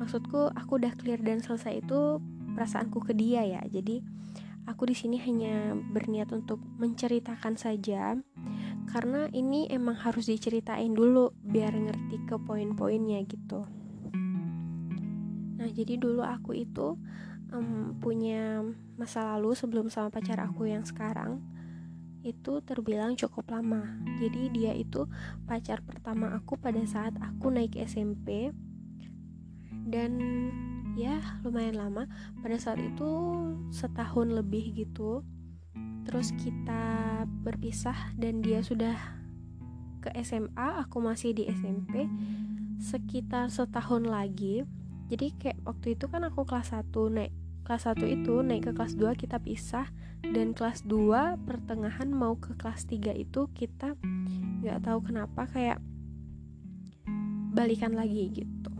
maksudku 0.00 0.48
aku 0.56 0.80
udah 0.80 0.96
clear 0.96 1.20
dan 1.20 1.44
selesai 1.44 1.84
itu 1.84 2.18
perasaanku 2.56 3.04
ke 3.04 3.12
dia 3.12 3.44
ya. 3.44 3.60
Jadi 3.68 4.00
aku 4.64 4.88
di 4.88 4.96
sini 4.96 5.20
hanya 5.20 5.76
berniat 5.76 6.32
untuk 6.32 6.58
menceritakan 6.80 7.60
saja. 7.60 8.16
Karena 8.88 9.28
ini 9.30 9.68
emang 9.70 10.00
harus 10.00 10.26
diceritain 10.26 10.96
dulu 10.96 11.30
biar 11.44 11.76
ngerti 11.76 12.16
ke 12.26 12.40
poin-poinnya 12.40 13.22
gitu. 13.28 13.68
Nah, 15.60 15.68
jadi 15.68 16.00
dulu 16.00 16.24
aku 16.24 16.56
itu 16.56 16.96
um, 17.52 17.94
punya 18.00 18.64
masa 18.96 19.36
lalu 19.36 19.52
sebelum 19.52 19.92
sama 19.92 20.08
pacar 20.08 20.40
aku 20.40 20.66
yang 20.72 20.82
sekarang 20.82 21.44
itu 22.22 22.60
terbilang 22.64 23.16
cukup 23.16 23.52
lama. 23.52 24.00
Jadi 24.20 24.52
dia 24.52 24.72
itu 24.76 25.08
pacar 25.48 25.80
pertama 25.84 26.36
aku 26.36 26.60
pada 26.60 26.80
saat 26.84 27.16
aku 27.20 27.48
naik 27.48 27.76
SMP 27.80 28.52
dan 29.88 30.20
ya 30.94 31.20
lumayan 31.42 31.80
lama. 31.80 32.04
Pada 32.44 32.56
saat 32.60 32.80
itu 32.80 33.08
setahun 33.72 34.28
lebih 34.30 34.74
gitu. 34.76 35.24
Terus 36.04 36.32
kita 36.36 37.24
berpisah 37.44 38.16
dan 38.16 38.40
dia 38.40 38.64
sudah 38.64 38.96
ke 40.00 40.08
SMA, 40.24 40.80
aku 40.80 40.98
masih 41.04 41.36
di 41.36 41.44
SMP. 41.48 42.08
Sekitar 42.80 43.52
setahun 43.52 44.08
lagi 44.08 44.64
jadi 45.10 45.34
kayak 45.42 45.58
waktu 45.66 45.98
itu 45.98 46.06
kan 46.06 46.22
aku 46.22 46.46
kelas 46.46 46.70
1 46.70 46.94
naik 47.10 47.34
kelas 47.64 47.86
1 47.86 48.02
itu 48.08 48.40
naik 48.42 48.70
ke 48.70 48.72
kelas 48.76 48.94
2 48.96 49.14
kita 49.16 49.38
pisah. 49.40 49.88
Dan 50.20 50.52
kelas 50.52 50.84
2 50.84 51.40
pertengahan 51.48 52.12
mau 52.12 52.36
ke 52.36 52.52
kelas 52.54 52.84
3 52.86 53.16
itu 53.16 53.48
kita 53.56 53.96
nggak 54.60 54.84
tahu 54.84 54.98
kenapa 55.00 55.48
kayak 55.48 55.80
balikan 57.50 57.96
lagi 57.96 58.30
gitu. 58.30 58.74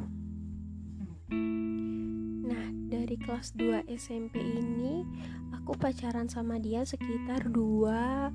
Nah 2.44 2.64
dari 2.92 3.16
kelas 3.16 3.56
2 3.56 3.88
SMP 3.88 4.38
ini 4.38 5.02
aku 5.56 5.75
pacaran 5.75 6.28
sama 6.30 6.58
dia 6.58 6.82
sekitar 6.87 7.46
dua 7.46 8.30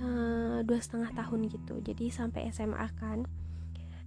uh, 0.00 0.58
dua 0.64 0.78
setengah 0.80 1.12
tahun 1.16 1.48
gitu. 1.48 1.80
Jadi 1.80 2.08
sampai 2.12 2.48
SMA 2.52 2.88
kan 2.96 3.24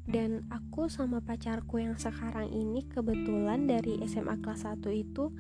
dan 0.03 0.43
aku 0.51 0.91
sama 0.91 1.24
pacarku 1.24 1.79
yang 1.79 1.95
sekarang 1.95 2.51
ini 2.51 2.83
kebetulan 2.91 3.63
dari 3.72 4.03
SMA 4.03 4.36
kelas 4.43 4.67
1 4.67 4.83
itu 4.91 5.31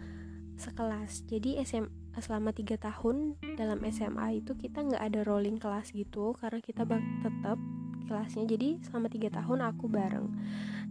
sekelas. 0.55 1.27
Jadi 1.27 1.59
SMA 1.67 2.19
selama 2.21 2.55
tiga 2.55 2.79
tahun 2.79 3.35
dalam 3.59 3.83
SMA 3.91 4.39
itu 4.39 4.55
kita 4.55 4.85
nggak 4.85 5.03
ada 5.03 5.19
rolling 5.27 5.59
kelas 5.59 5.91
gitu 5.91 6.37
karena 6.39 6.63
kita 6.63 6.87
tetap 6.87 7.59
kelasnya. 8.07 8.47
Jadi 8.47 8.79
selama 8.87 9.11
tiga 9.11 9.35
tahun 9.35 9.67
aku 9.67 9.85
bareng. 9.91 10.27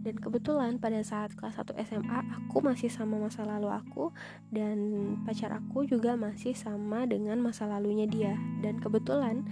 Dan 0.03 0.19
kebetulan 0.19 0.77
pada 0.83 0.99
saat 1.01 1.33
kelas 1.33 1.57
1 1.57 1.73
SMA 1.87 2.19
aku 2.29 2.61
masih 2.61 2.91
sama 2.91 3.17
masa 3.17 3.47
lalu 3.47 3.71
aku 3.71 4.11
dan 4.51 4.77
pacar 5.23 5.55
aku 5.55 5.87
juga 5.87 6.13
masih 6.19 6.53
sama 6.53 7.07
dengan 7.09 7.41
masa 7.41 7.65
lalunya 7.65 8.05
dia. 8.05 8.35
Dan 8.61 8.77
kebetulan 8.83 9.47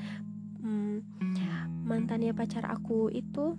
hmm, 0.62 1.02
mantannya 1.88 2.36
pacar 2.36 2.68
aku 2.68 3.08
itu 3.10 3.56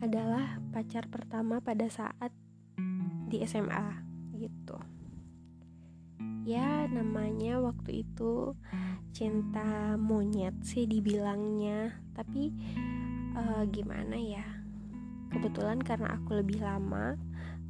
adalah 0.00 0.56
pacar 0.72 1.06
pertama 1.12 1.60
pada 1.60 1.84
saat 1.92 2.32
di 3.28 3.44
SMA 3.44 4.00
gitu. 4.34 4.80
Ya 6.48 6.88
namanya 6.88 7.60
waktu 7.60 8.02
itu 8.02 8.56
cinta 9.12 10.00
monyet 10.00 10.56
sih 10.64 10.88
dibilangnya. 10.88 12.00
Tapi 12.16 12.50
uh, 13.36 13.62
gimana 13.68 14.16
ya? 14.16 14.44
Kebetulan 15.30 15.78
karena 15.84 16.16
aku 16.16 16.40
lebih 16.40 16.64
lama 16.64 17.14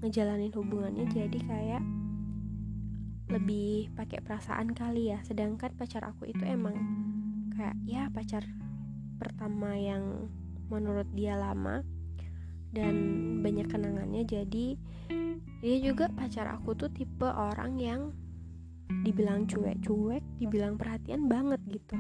ngejalanin 0.01 0.55
hubungannya 0.55 1.05
jadi 1.13 1.39
kayak 1.45 1.85
lebih 3.27 3.91
pakai 3.99 4.23
perasaan 4.23 4.71
kali 4.71 5.11
ya. 5.11 5.19
Sedangkan 5.27 5.75
pacar 5.75 6.07
aku 6.07 6.31
itu 6.31 6.47
emang 6.47 6.79
kayak 7.59 7.77
ya 7.85 8.07
pacar 8.09 8.47
pertama 9.21 9.77
yang 9.77 10.31
menurut 10.71 11.11
dia 11.13 11.35
lama 11.37 11.83
dan 12.71 12.95
banyak 13.43 13.67
kenangannya 13.67 14.23
jadi 14.23 14.79
dia 15.61 15.77
juga 15.85 16.09
pacar 16.09 16.49
aku 16.49 16.73
tuh 16.73 16.89
tipe 16.89 17.29
orang 17.29 17.77
yang 17.77 18.01
dibilang 19.05 19.45
cuek-cuek 19.47 20.25
dibilang 20.41 20.75
perhatian 20.81 21.29
banget 21.31 21.61
gitu. 21.69 21.97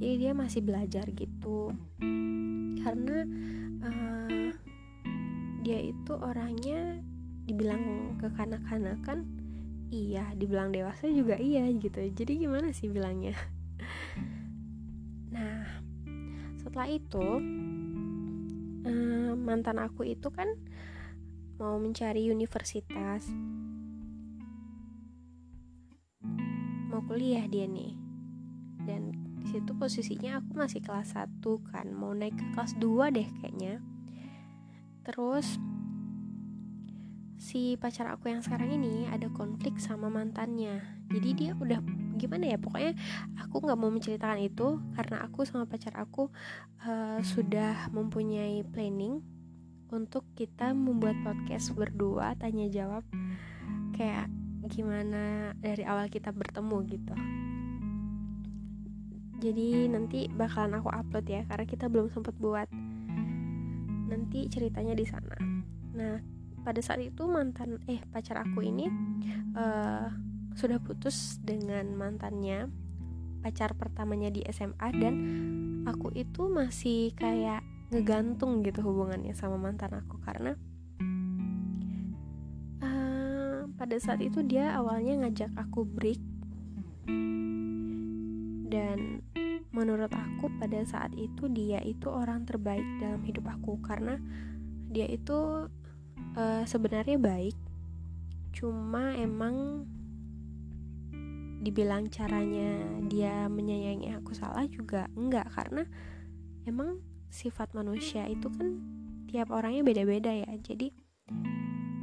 Jadi 0.00 0.14
dia 0.18 0.32
masih 0.32 0.60
belajar 0.64 1.06
gitu. 1.12 1.70
Karena 2.82 3.18
uh, 3.84 4.48
dia 5.60 5.80
itu 5.80 6.12
orangnya 6.16 6.98
dibilang 7.44 8.16
kekanak-kanakan 8.20 9.28
iya 9.92 10.26
dibilang 10.34 10.72
dewasa 10.72 11.06
juga 11.12 11.36
iya 11.36 11.68
gitu. 11.68 12.00
Jadi 12.10 12.48
gimana 12.48 12.72
sih 12.72 12.88
bilangnya? 12.88 13.36
Nah 15.34 15.66
setelah 16.62 16.86
itu 16.94 17.26
uh, 18.84 19.32
mantan 19.34 19.80
aku 19.80 20.04
itu 20.06 20.28
kan 20.30 20.48
mau 21.58 21.80
mencari 21.80 22.28
universitas. 22.30 23.26
Mau 26.92 27.02
kuliah 27.08 27.48
dia 27.50 27.66
nih. 27.66 27.96
Dan 28.84 29.16
di 29.40 29.46
situ 29.48 29.72
posisinya 29.74 30.38
aku 30.40 30.54
masih 30.54 30.80
kelas 30.84 31.16
1 31.16 31.40
kan. 31.72 31.90
Mau 31.90 32.12
naik 32.12 32.36
ke 32.36 32.46
kelas 32.54 32.76
2 32.78 33.16
deh 33.16 33.28
kayaknya. 33.40 33.80
Terus 35.04 35.58
si 37.38 37.76
pacar 37.76 38.10
aku 38.10 38.30
yang 38.30 38.40
sekarang 38.40 38.74
ini 38.74 39.06
ada 39.10 39.26
konflik 39.30 39.78
sama 39.82 40.08
mantannya. 40.08 40.80
Jadi 41.10 41.28
dia 41.34 41.50
udah 41.54 41.82
gimana 42.14 42.54
ya 42.54 42.58
pokoknya 42.58 42.94
aku 43.42 43.64
nggak 43.66 43.78
mau 43.78 43.90
menceritakan 43.90 44.40
itu 44.40 44.78
karena 44.94 45.22
aku 45.26 45.42
sama 45.42 45.66
pacar 45.66 45.92
aku 45.98 46.30
uh, 46.86 47.18
sudah 47.20 47.90
mempunyai 47.90 48.62
planning 48.70 49.20
untuk 49.90 50.26
kita 50.34 50.74
membuat 50.74 51.14
podcast 51.22 51.74
berdua 51.74 52.34
tanya 52.38 52.66
jawab 52.66 53.06
kayak 53.94 54.26
gimana 54.66 55.52
dari 55.60 55.84
awal 55.84 56.08
kita 56.08 56.32
bertemu 56.32 56.76
gitu. 56.88 57.14
Jadi 59.44 59.92
nanti 59.92 60.24
bakalan 60.32 60.80
aku 60.80 60.88
upload 60.88 61.26
ya 61.28 61.42
karena 61.44 61.66
kita 61.68 61.92
belum 61.92 62.08
sempat 62.08 62.32
buat. 62.40 62.70
Nanti 64.08 64.48
ceritanya 64.48 64.96
di 64.96 65.04
sana. 65.04 65.36
Nah 65.92 66.33
pada 66.64 66.80
saat 66.80 67.04
itu 67.04 67.28
mantan 67.28 67.76
eh 67.84 68.00
pacar 68.08 68.40
aku 68.40 68.64
ini 68.64 68.88
uh, 69.52 70.08
sudah 70.56 70.80
putus 70.80 71.36
dengan 71.44 71.92
mantannya 71.92 72.72
pacar 73.44 73.76
pertamanya 73.76 74.32
di 74.32 74.40
SMA 74.48 74.88
dan 74.96 75.14
aku 75.84 76.08
itu 76.16 76.48
masih 76.48 77.12
kayak 77.12 77.60
ngegantung 77.92 78.64
gitu 78.64 78.80
hubungannya 78.80 79.36
sama 79.36 79.60
mantan 79.60 80.00
aku 80.00 80.16
karena 80.24 80.56
uh, 82.80 83.68
pada 83.76 83.96
saat 84.00 84.24
itu 84.24 84.40
dia 84.40 84.72
awalnya 84.72 85.28
ngajak 85.28 85.52
aku 85.60 85.84
break. 85.84 86.18
Dan 88.74 89.22
menurut 89.70 90.10
aku 90.10 90.50
pada 90.58 90.82
saat 90.82 91.14
itu 91.14 91.46
dia 91.52 91.78
itu 91.84 92.10
orang 92.10 92.42
terbaik 92.42 92.82
dalam 92.98 93.22
hidup 93.22 93.46
aku 93.46 93.78
karena 93.84 94.18
dia 94.90 95.06
itu 95.06 95.68
uh, 96.34 96.62
sebenarnya 96.66 97.18
baik. 97.18 97.56
Cuma 98.54 99.14
emang 99.18 99.86
dibilang 101.64 102.12
caranya 102.12 103.00
dia 103.08 103.48
menyayangi 103.48 104.12
aku 104.14 104.36
salah 104.36 104.66
juga 104.68 105.08
enggak. 105.16 105.48
Karena 105.50 105.82
emang 106.68 107.00
sifat 107.32 107.72
manusia 107.74 108.28
itu 108.30 108.46
kan 108.52 108.78
tiap 109.30 109.50
orangnya 109.50 109.82
beda-beda 109.82 110.30
ya. 110.30 110.50
Jadi 110.60 110.92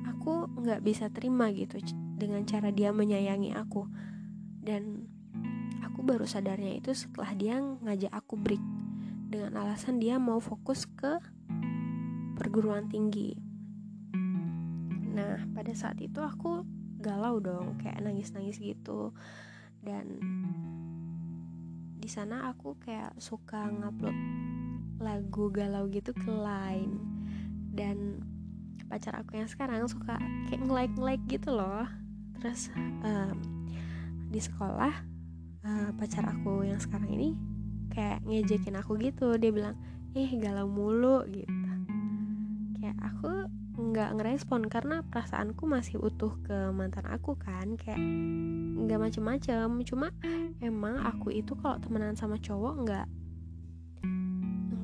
aku 0.09 0.49
nggak 0.59 0.81
bisa 0.83 1.07
terima 1.13 1.51
gitu 1.53 1.79
dengan 2.17 2.43
cara 2.43 2.73
dia 2.73 2.91
menyayangi 2.91 3.55
aku. 3.55 3.87
Dan 4.61 5.07
aku 5.85 6.03
baru 6.03 6.25
sadarnya 6.25 6.77
itu 6.77 6.91
setelah 6.93 7.31
dia 7.37 7.61
ngajak 7.61 8.11
aku 8.11 8.35
break 8.37 8.61
dengan 9.31 9.63
alasan 9.63 10.03
dia 10.03 10.19
mau 10.19 10.43
fokus 10.43 10.83
ke 10.83 11.23
perguruan 12.35 12.91
tinggi 12.91 13.50
nah 15.11 15.43
pada 15.51 15.75
saat 15.75 15.99
itu 15.99 16.23
aku 16.23 16.63
galau 17.01 17.41
dong 17.41 17.75
kayak 17.81 17.99
nangis-nangis 17.99 18.61
gitu. 18.61 19.11
Dan 19.81 20.21
di 21.97 22.09
sana 22.09 22.53
aku 22.53 22.77
kayak 22.81 23.17
suka 23.17 23.69
ngupload 23.69 24.17
lagu 25.01 25.49
galau 25.49 25.89
gitu 25.89 26.13
ke 26.13 26.29
line. 26.29 26.95
Dan 27.73 28.21
pacar 28.85 29.17
aku 29.17 29.39
yang 29.39 29.49
sekarang 29.49 29.87
suka 29.89 30.19
kayak 30.47 30.61
nge-like 30.61 30.93
nge-like 30.95 31.25
gitu 31.27 31.49
loh. 31.51 31.89
Terus 32.39 32.69
um, 33.03 33.37
di 34.31 34.39
sekolah 34.39 34.93
uh, 35.65 35.89
pacar 35.97 36.29
aku 36.29 36.63
yang 36.63 36.79
sekarang 36.79 37.09
ini 37.09 37.29
kayak 37.91 38.21
ngejekin 38.23 38.77
aku 38.77 38.95
gitu. 39.01 39.35
Dia 39.41 39.49
bilang 39.49 39.75
eh 40.13 40.29
galau 40.37 40.67
mulu 40.69 41.25
gitu. 41.31 41.71
Kayak 42.77 42.97
aku 43.01 43.47
nggak 43.81 44.21
ngerespon 44.21 44.69
karena 44.69 45.01
perasaanku 45.01 45.65
masih 45.65 45.97
utuh 45.97 46.37
ke 46.45 46.69
mantan 46.69 47.09
aku 47.09 47.33
kan 47.33 47.73
kayak 47.73 47.97
nggak 48.85 49.01
macem-macem. 49.01 49.81
Cuma 49.81 50.13
emang 50.61 51.01
aku 51.01 51.33
itu 51.33 51.57
kalau 51.57 51.81
temenan 51.81 52.13
sama 52.13 52.37
cowok 52.37 52.73
nggak 52.85 53.07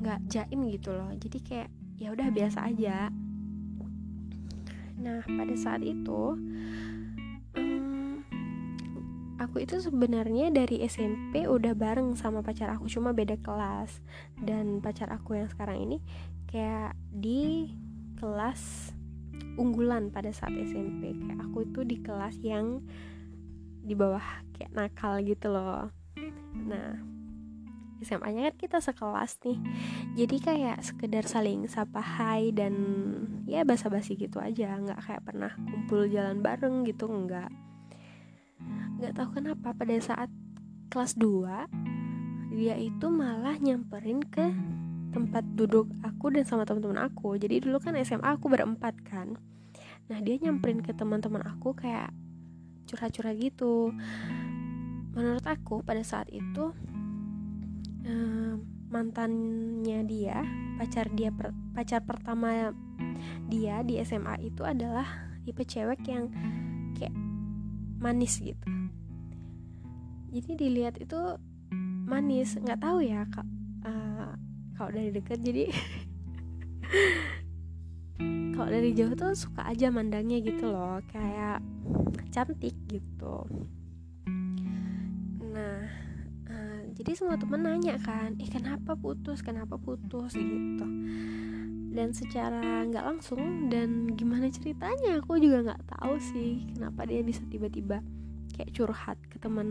nggak 0.02 0.20
jaim 0.26 0.60
gitu 0.66 0.90
loh. 0.90 1.14
Jadi 1.14 1.38
kayak 1.38 1.70
ya 2.02 2.10
udah 2.10 2.28
biasa 2.34 2.58
aja. 2.66 3.14
Nah 4.98 5.22
pada 5.22 5.54
saat 5.54 5.86
itu 5.86 6.34
um, 7.54 8.26
aku 9.38 9.62
itu 9.62 9.78
sebenarnya 9.78 10.50
dari 10.50 10.82
SMP 10.82 11.46
udah 11.46 11.78
bareng 11.78 12.18
sama 12.18 12.42
pacar 12.42 12.74
aku 12.74 12.90
cuma 12.90 13.14
beda 13.14 13.38
kelas. 13.38 14.02
Dan 14.34 14.82
pacar 14.82 15.14
aku 15.14 15.38
yang 15.38 15.46
sekarang 15.46 15.86
ini 15.86 15.98
kayak 16.50 16.98
di 17.14 17.70
kelas 18.18 18.90
unggulan 19.54 20.10
pada 20.10 20.34
saat 20.34 20.54
SMP 20.58 21.14
kayak 21.14 21.38
aku 21.46 21.66
itu 21.66 21.86
di 21.86 22.02
kelas 22.02 22.34
yang 22.42 22.82
di 23.86 23.94
bawah 23.94 24.42
kayak 24.54 24.74
nakal 24.74 25.22
gitu 25.22 25.54
loh. 25.54 25.94
Nah 26.58 26.98
SMA-nya 27.98 28.50
kan 28.50 28.56
kita 28.58 28.78
sekelas 28.78 29.42
nih. 29.42 29.58
Jadi 30.14 30.36
kayak 30.38 30.78
sekedar 30.86 31.26
saling 31.26 31.66
sapa 31.66 31.98
hai 31.98 32.54
dan 32.54 32.74
ya 33.46 33.66
basa-basi 33.66 34.14
gitu 34.14 34.38
aja. 34.38 34.78
Nggak 34.78 35.02
kayak 35.02 35.22
pernah 35.26 35.50
kumpul 35.54 36.06
jalan 36.06 36.38
bareng 36.38 36.86
gitu 36.86 37.10
nggak. 37.10 37.50
Nggak 39.02 39.12
tahu 39.18 39.28
kenapa 39.42 39.74
pada 39.74 39.94
saat 39.98 40.30
kelas 40.90 41.18
2 41.18 42.54
dia 42.54 42.74
itu 42.74 43.06
malah 43.10 43.54
nyamperin 43.60 44.24
ke 44.24 44.50
tempat 45.08 45.44
duduk 45.56 45.88
aku 46.04 46.32
dan 46.32 46.44
sama 46.44 46.68
teman-teman 46.68 47.08
aku. 47.08 47.40
Jadi 47.40 47.64
dulu 47.64 47.80
kan 47.80 47.96
SMA 48.04 48.28
aku 48.36 48.52
berempat 48.52 48.94
kan. 49.04 49.36
Nah 50.08 50.18
dia 50.20 50.36
nyamperin 50.40 50.80
ke 50.84 50.92
teman-teman 50.92 51.44
aku 51.44 51.72
kayak 51.76 52.12
curhat-curhat 52.88 53.36
gitu. 53.40 53.92
Menurut 55.12 55.44
aku 55.44 55.80
pada 55.82 56.00
saat 56.04 56.28
itu 56.30 56.72
eh, 58.04 58.54
mantannya 58.88 60.00
dia 60.08 60.40
pacar 60.80 61.10
dia 61.12 61.28
pacar 61.74 62.00
pertama 62.06 62.72
dia 63.50 63.82
di 63.84 64.00
SMA 64.00 64.40
itu 64.46 64.62
adalah 64.64 65.04
tipe 65.42 65.64
cewek 65.64 66.04
yang 66.08 66.30
kayak 66.96 67.12
manis 67.98 68.40
gitu. 68.40 68.68
Jadi 70.28 70.50
dilihat 70.60 71.00
itu 71.00 71.40
manis. 72.04 72.56
Nggak 72.60 72.84
tahu 72.84 73.00
ya 73.00 73.24
kak 73.28 73.57
kalau 74.78 74.94
dari 74.94 75.10
dekat 75.10 75.42
jadi 75.42 75.64
kalau 78.54 78.70
dari 78.70 78.94
jauh 78.94 79.14
tuh 79.18 79.34
suka 79.34 79.66
aja 79.66 79.90
mandangnya 79.90 80.38
gitu 80.38 80.70
loh 80.70 81.02
kayak 81.10 81.58
cantik 82.30 82.78
gitu. 82.86 83.42
Nah 85.42 85.82
uh, 86.46 86.80
jadi 86.94 87.10
semua 87.18 87.34
temen 87.34 87.66
nanya 87.66 87.98
kan 87.98 88.38
eh 88.38 88.46
kenapa 88.46 88.94
putus? 88.94 89.42
Kenapa 89.42 89.74
putus? 89.82 90.38
Gitu. 90.38 90.86
Dan 91.90 92.14
secara 92.14 92.86
nggak 92.86 93.02
langsung 93.02 93.66
dan 93.66 94.06
gimana 94.14 94.46
ceritanya 94.46 95.18
aku 95.18 95.42
juga 95.42 95.74
nggak 95.74 95.98
tahu 95.98 96.22
sih 96.22 96.70
kenapa 96.78 97.02
dia 97.10 97.26
bisa 97.26 97.42
tiba-tiba 97.50 97.98
kayak 98.54 98.70
curhat 98.70 99.18
ke 99.26 99.42
teman 99.42 99.66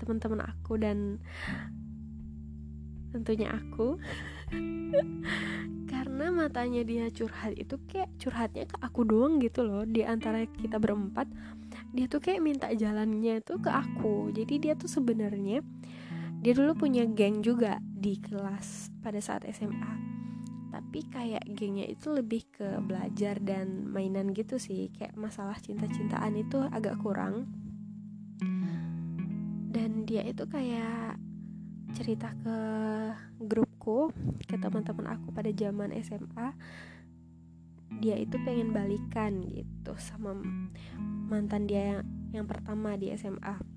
teman-teman 0.00 0.44
aku 0.44 0.76
dan 0.76 1.20
tentunya 3.12 3.52
aku. 3.52 3.98
Karena 5.92 6.32
matanya 6.32 6.82
dia 6.82 7.10
curhat 7.10 7.54
itu 7.58 7.76
kayak 7.86 8.10
curhatnya 8.18 8.64
ke 8.66 8.76
aku 8.80 9.04
doang 9.06 9.38
gitu 9.42 9.66
loh. 9.66 9.84
Di 9.84 10.02
antara 10.02 10.46
kita 10.46 10.80
berempat 10.80 11.28
dia 11.92 12.06
tuh 12.08 12.20
kayak 12.22 12.40
minta 12.40 12.68
jalannya 12.72 13.42
tuh 13.42 13.60
ke 13.60 13.70
aku. 13.70 14.30
Jadi 14.32 14.54
dia 14.62 14.74
tuh 14.78 14.88
sebenarnya 14.88 15.62
dia 16.40 16.52
dulu 16.52 16.86
punya 16.86 17.04
geng 17.08 17.42
juga 17.42 17.82
di 17.82 18.20
kelas 18.22 18.92
pada 19.02 19.18
saat 19.18 19.48
SMA 19.50 20.16
tapi 20.76 21.08
kayak 21.08 21.44
gengnya 21.56 21.88
itu 21.88 22.12
lebih 22.12 22.52
ke 22.52 22.68
belajar 22.84 23.40
dan 23.40 23.88
mainan 23.88 24.36
gitu 24.36 24.60
sih. 24.60 24.92
Kayak 24.92 25.16
masalah 25.16 25.56
cinta-cintaan 25.56 26.36
itu 26.36 26.60
agak 26.68 27.00
kurang. 27.00 27.48
Dan 29.72 30.04
dia 30.04 30.20
itu 30.20 30.44
kayak 30.44 31.16
cerita 31.94 32.34
ke 32.42 32.58
grupku 33.38 34.10
ke 34.48 34.58
teman-teman 34.58 35.14
aku 35.14 35.30
pada 35.30 35.52
zaman 35.54 35.94
SMA 36.02 36.48
dia 38.02 38.18
itu 38.18 38.34
pengen 38.42 38.74
balikan 38.74 39.46
gitu 39.46 39.94
sama 39.96 40.34
mantan 41.30 41.70
dia 41.70 41.98
yang 41.98 42.02
yang 42.34 42.46
pertama 42.50 42.98
di 42.98 43.14
SMA 43.14 43.76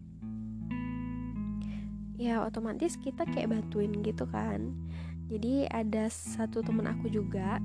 ya 2.19 2.43
otomatis 2.43 2.99
kita 2.99 3.23
kayak 3.23 3.55
bantuin 3.55 3.95
gitu 4.03 4.27
kan. 4.27 4.75
Jadi 5.31 5.71
ada 5.71 6.11
satu 6.11 6.59
teman 6.59 6.83
aku 6.91 7.07
juga 7.07 7.63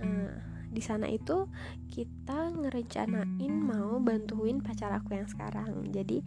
uh, 0.00 0.32
di 0.72 0.80
sana 0.80 1.12
itu 1.12 1.44
kita 1.92 2.56
ngerencanain 2.56 3.52
mau 3.52 4.00
bantuin 4.00 4.64
pacar 4.64 4.96
aku 4.96 5.12
yang 5.12 5.28
sekarang. 5.28 5.92
Jadi 5.92 6.24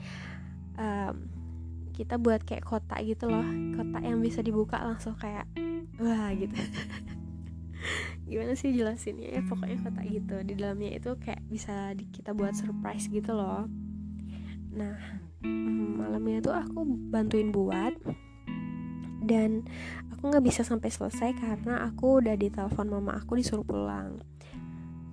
um, 0.77 1.40
kita 1.91 2.15
buat 2.17 2.41
kayak 2.47 2.63
kotak 2.65 3.04
gitu 3.04 3.27
loh. 3.27 3.45
Kotak 3.75 4.04
yang 4.04 4.19
bisa 4.23 4.39
dibuka 4.39 4.80
langsung 4.80 5.13
kayak 5.19 5.45
wah 5.99 6.32
gitu. 6.34 6.56
Gimana 8.32 8.56
sih 8.56 8.71
jelasinnya 8.71 9.38
ya? 9.38 9.41
Pokoknya 9.43 9.77
kotak 9.84 10.08
gitu. 10.08 10.36
Di 10.47 10.54
dalamnya 10.56 10.95
itu 10.95 11.12
kayak 11.19 11.43
bisa 11.51 11.91
di, 11.93 12.08
kita 12.10 12.32
buat 12.32 12.56
surprise 12.56 13.12
gitu 13.12 13.36
loh. 13.36 13.67
Nah 14.71 14.97
mm, 15.43 15.99
malamnya 15.99 16.39
tuh 16.39 16.56
aku 16.56 16.88
bantuin 17.12 17.51
buat 17.51 17.93
dan 19.21 19.63
aku 20.10 20.34
nggak 20.34 20.45
bisa 20.45 20.62
sampai 20.65 20.89
selesai 20.89 21.38
karena 21.38 21.86
aku 21.86 22.21
udah 22.21 22.34
ditelepon 22.34 22.89
mama 22.89 23.21
aku 23.21 23.38
disuruh 23.38 23.65
pulang. 23.65 24.17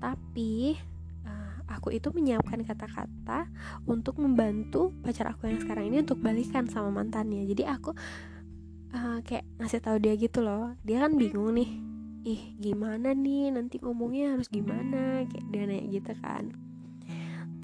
Tapi 0.00 0.78
aku 1.68 1.94
itu 1.94 2.09
menyiapkan 2.11 2.64
kata-kata 2.64 3.46
untuk 3.85 4.18
membantu 4.18 4.90
pacar 5.04 5.31
aku 5.31 5.46
yang 5.46 5.61
sekarang 5.61 5.92
ini 5.92 6.02
untuk 6.02 6.18
balikan 6.18 6.64
sama 6.66 6.90
mantannya. 6.90 7.44
Jadi 7.44 7.62
aku 7.68 7.92
uh, 8.96 9.18
kayak 9.22 9.44
ngasih 9.61 9.81
tahu 9.85 9.96
dia 10.00 10.16
gitu 10.16 10.40
loh. 10.40 10.74
Dia 10.83 11.04
kan 11.04 11.14
bingung 11.14 11.54
nih 11.54 11.70
ih 12.24 12.42
gimana 12.59 13.12
nih? 13.12 13.52
Nanti 13.52 13.78
ngomongnya 13.85 14.35
harus 14.37 14.48
gimana? 14.48 15.28
Kayak 15.28 15.46
dia 15.52 15.62
nanya 15.68 15.85
gitu 15.92 16.12
kan. 16.24 16.44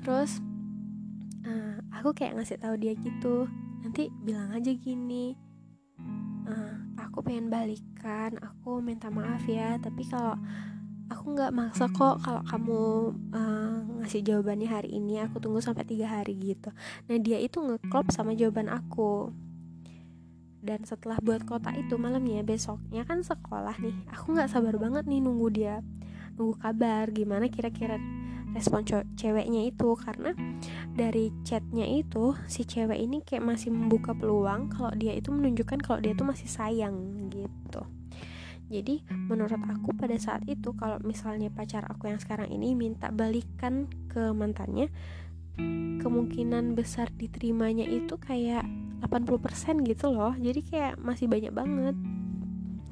Terus 0.05 0.39
uh, 1.49 1.77
aku 1.93 2.13
kayak 2.17 2.37
ngasih 2.41 2.61
tahu 2.61 2.75
dia 2.77 2.93
gitu 2.97 3.49
nanti 3.85 4.09
bilang 4.25 4.49
aja 4.57 4.73
gini 4.73 5.37
uh, 6.49 6.77
aku 6.97 7.21
pengen 7.21 7.53
balikan 7.53 8.33
aku 8.41 8.81
minta 8.81 9.13
maaf 9.13 9.45
ya 9.45 9.77
tapi 9.77 10.09
kalau 10.09 10.41
aku 11.13 11.37
nggak 11.37 11.53
maksa 11.53 11.89
kok 11.91 12.21
kalau 12.25 12.43
kamu 12.47 12.81
uh, 13.33 13.77
ngasih 14.01 14.23
jawabannya 14.25 14.69
hari 14.69 14.97
ini. 14.97 15.21
Aku 15.25 15.41
tunggu 15.41 15.61
sampai 15.61 15.85
tiga 15.85 16.09
hari 16.09 16.37
gitu. 16.37 16.73
Nah 17.09 17.17
dia 17.21 17.41
itu 17.41 17.61
ngeklop 17.61 18.09
sama 18.13 18.33
jawaban 18.37 18.73
aku. 18.73 19.33
Dan 20.65 20.89
setelah 20.89 21.21
buat 21.21 21.45
kota 21.45 21.77
itu 21.77 22.01
malamnya 22.01 22.41
besoknya 22.41 23.05
kan 23.05 23.21
sekolah 23.21 23.77
nih. 23.81 23.97
Aku 24.17 24.33
nggak 24.33 24.49
sabar 24.49 24.81
banget 24.81 25.05
nih 25.05 25.21
nunggu 25.21 25.49
dia 25.53 25.85
nunggu 26.35 26.59
kabar 26.59 27.15
gimana 27.15 27.47
kira-kira 27.47 28.01
respon 28.57 28.83
ceweknya 29.15 29.69
itu. 29.69 29.93
Karena 30.01 30.33
dari 30.97 31.29
chatnya 31.45 31.85
itu 31.85 32.33
si 32.49 32.65
cewek 32.65 32.97
ini 32.97 33.21
kayak 33.21 33.45
masih 33.45 33.75
membuka 33.75 34.17
peluang 34.17 34.73
kalau 34.73 34.93
dia 34.97 35.13
itu 35.13 35.29
menunjukkan 35.29 35.85
kalau 35.85 36.01
dia 36.01 36.17
tuh 36.17 36.27
masih 36.27 36.49
sayang 36.49 37.29
gitu 37.29 37.83
jadi 38.75 39.07
menurut 39.31 39.55
aku 39.55 39.95
pada 39.95 40.19
saat 40.19 40.43
itu 40.51 40.75
kalau 40.75 40.99
misalnya 41.07 41.47
pacar 41.47 41.87
aku 41.87 42.11
yang 42.11 42.19
sekarang 42.19 42.51
ini 42.51 42.75
minta 42.75 43.15
balikan 43.15 43.87
ke 44.11 44.35
mantannya 44.35 44.91
kemungkinan 46.03 46.75
besar 46.75 47.07
diterimanya 47.15 47.87
itu 47.87 48.19
kayak 48.19 48.67
80% 49.07 49.87
gitu 49.87 50.11
loh. 50.11 50.35
Jadi 50.35 50.61
kayak 50.67 50.99
masih 50.99 51.31
banyak 51.31 51.55
banget. 51.55 51.95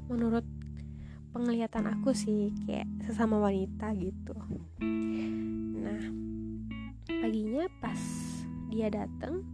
Menurut 0.07 0.47
penglihatan 1.35 1.89
aku 1.91 2.15
sih 2.15 2.55
kayak 2.69 2.87
sesama 3.03 3.43
wanita 3.43 3.91
gitu. 3.99 4.37
Nah 5.83 6.03
paginya 7.09 7.67
pas 7.83 7.99
dia 8.73 8.89
dateng 8.89 9.45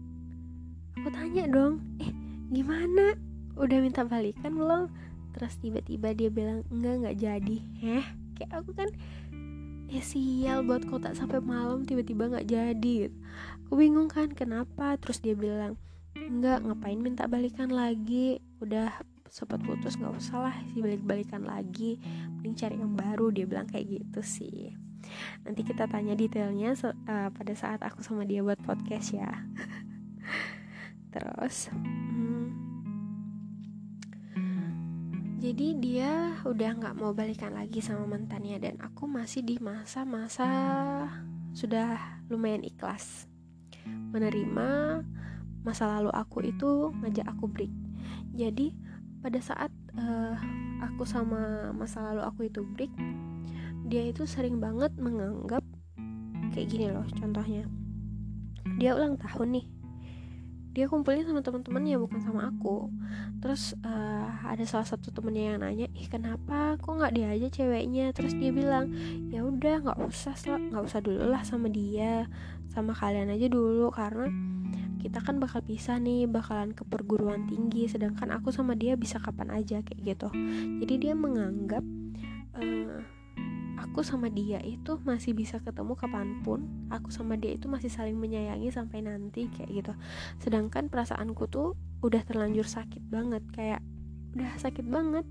aku 0.99 1.09
tanya 1.15 1.49
dong 1.49 1.81
eh 2.03 2.11
gimana? 2.53 3.17
Udah 3.59 3.79
minta 3.83 4.07
balikan 4.07 4.55
belum 4.55 4.91
terus 5.35 5.57
tiba-tiba 5.61 6.15
dia 6.17 6.29
bilang 6.33 6.65
enggak 6.73 6.95
nggak 7.05 7.17
jadi. 7.19 7.59
Heh 7.83 8.07
kayak 8.39 8.53
aku 8.63 8.71
kan 8.71 8.89
ya 9.89 10.05
sial 10.05 10.63
buat 10.63 10.87
kotak 10.87 11.19
sampai 11.19 11.43
malam 11.43 11.83
tiba-tiba 11.83 12.31
nggak 12.31 12.49
jadi. 12.49 13.11
Aku 13.67 13.75
bingung 13.77 14.07
kan 14.07 14.31
kenapa? 14.33 14.95
Terus 15.01 15.19
dia 15.19 15.35
bilang 15.35 15.75
enggak 16.15 16.63
ngapain 16.63 17.01
minta 17.01 17.27
balikan 17.27 17.73
lagi? 17.73 18.39
Udah 18.63 18.95
sempat 19.29 19.61
putus 19.61 20.01
nggak 20.01 20.17
usah 20.17 20.49
lah 20.49 20.57
si 20.73 20.81
balik-balikan 20.81 21.45
lagi. 21.45 21.99
Mending 22.39 22.55
cari 22.57 22.77
yang 22.79 22.95
baru. 22.95 23.33
Dia 23.33 23.45
bilang 23.45 23.69
kayak 23.69 23.89
gitu 23.89 24.21
sih. 24.23 24.73
Nanti 25.45 25.65
kita 25.65 25.89
tanya 25.89 26.13
detailnya 26.13 26.77
uh, 26.85 27.29
pada 27.33 27.55
saat 27.57 27.81
aku 27.81 28.05
sama 28.05 28.29
dia 28.29 28.45
buat 28.45 28.61
podcast 28.61 29.17
ya. 29.17 29.31
Terus 31.15 31.73
hmm, 31.73 32.68
jadi 35.39 35.67
dia 35.79 36.11
udah 36.43 36.71
nggak 36.83 36.99
mau 36.99 37.15
balikan 37.15 37.55
lagi 37.55 37.79
sama 37.79 38.11
mantannya 38.11 38.59
dan 38.59 38.75
aku 38.83 39.07
masih 39.07 39.47
di 39.47 39.63
masa-masa 39.63 40.51
sudah 41.55 41.95
lumayan 42.27 42.67
ikhlas 42.67 43.31
menerima 44.11 45.01
masa 45.63 45.87
lalu 45.95 46.11
aku 46.11 46.43
itu 46.43 46.91
ngajak 46.99 47.27
aku 47.31 47.47
break. 47.47 47.71
Jadi 48.35 48.75
pada 49.23 49.39
saat 49.39 49.71
uh, 49.95 50.35
aku 50.83 51.07
sama 51.07 51.71
masa 51.71 52.03
lalu 52.03 52.23
aku 52.27 52.41
itu 52.51 52.67
break 52.75 52.91
dia 53.87 54.11
itu 54.11 54.27
sering 54.27 54.59
banget 54.59 54.91
menganggap 54.99 55.63
kayak 56.51 56.67
gini 56.67 56.91
loh 56.91 57.07
contohnya. 57.15 57.63
Dia 58.75 58.99
ulang 58.99 59.15
tahun 59.23 59.55
nih 59.55 59.67
dia 60.79 60.87
kumpulnya 60.87 61.27
sama 61.27 61.43
teman-temannya 61.43 61.99
bukan 61.99 62.23
sama 62.23 62.55
aku. 62.55 62.87
Terus 63.43 63.75
uh, 63.83 64.31
ada 64.47 64.63
salah 64.63 64.87
satu 64.87 65.11
temennya 65.11 65.51
yang 65.51 65.59
nanya 65.59 65.91
ih 65.91 66.07
kenapa? 66.07 66.79
Kok 66.79 67.03
nggak 67.03 67.15
dia 67.19 67.35
aja 67.35 67.51
ceweknya? 67.51 68.15
Terus 68.15 68.39
dia 68.39 68.55
bilang 68.55 68.95
ya 69.35 69.43
udah 69.43 69.83
nggak 69.83 69.99
usah 70.07 70.39
nggak 70.39 70.85
usah 70.87 71.03
dulu 71.03 71.27
lah 71.27 71.43
sama 71.43 71.67
dia 71.67 72.31
sama 72.71 72.95
kalian 72.95 73.35
aja 73.35 73.51
dulu 73.51 73.91
karena 73.91 74.31
kita 75.03 75.19
kan 75.19 75.43
bakal 75.43 75.67
pisah 75.67 75.99
nih 75.99 76.31
bakalan 76.31 76.71
ke 76.71 76.87
perguruan 76.87 77.51
tinggi 77.51 77.91
sedangkan 77.91 78.39
aku 78.39 78.55
sama 78.55 78.79
dia 78.79 78.95
bisa 78.95 79.19
kapan 79.19 79.51
aja 79.51 79.83
kayak 79.83 80.15
gitu. 80.15 80.31
Jadi 80.79 80.95
dia 80.95 81.19
menganggap 81.19 81.83
uh, 82.55 83.18
aku 83.89 84.05
sama 84.05 84.29
dia 84.29 84.61
itu 84.61 85.01
masih 85.03 85.33
bisa 85.33 85.59
ketemu 85.65 85.97
kapan 85.97 86.45
pun 86.45 86.69
aku 86.93 87.09
sama 87.09 87.41
dia 87.41 87.57
itu 87.57 87.67
masih 87.73 87.89
saling 87.89 88.21
menyayangi 88.21 88.69
sampai 88.69 89.01
nanti 89.01 89.49
kayak 89.49 89.71
gitu. 89.73 89.93
Sedangkan 90.39 90.93
perasaanku 90.93 91.49
tuh 91.49 91.75
udah 92.05 92.21
terlanjur 92.23 92.69
sakit 92.69 93.03
banget 93.09 93.43
kayak 93.51 93.81
udah 94.37 94.53
sakit 94.61 94.85
banget. 94.87 95.25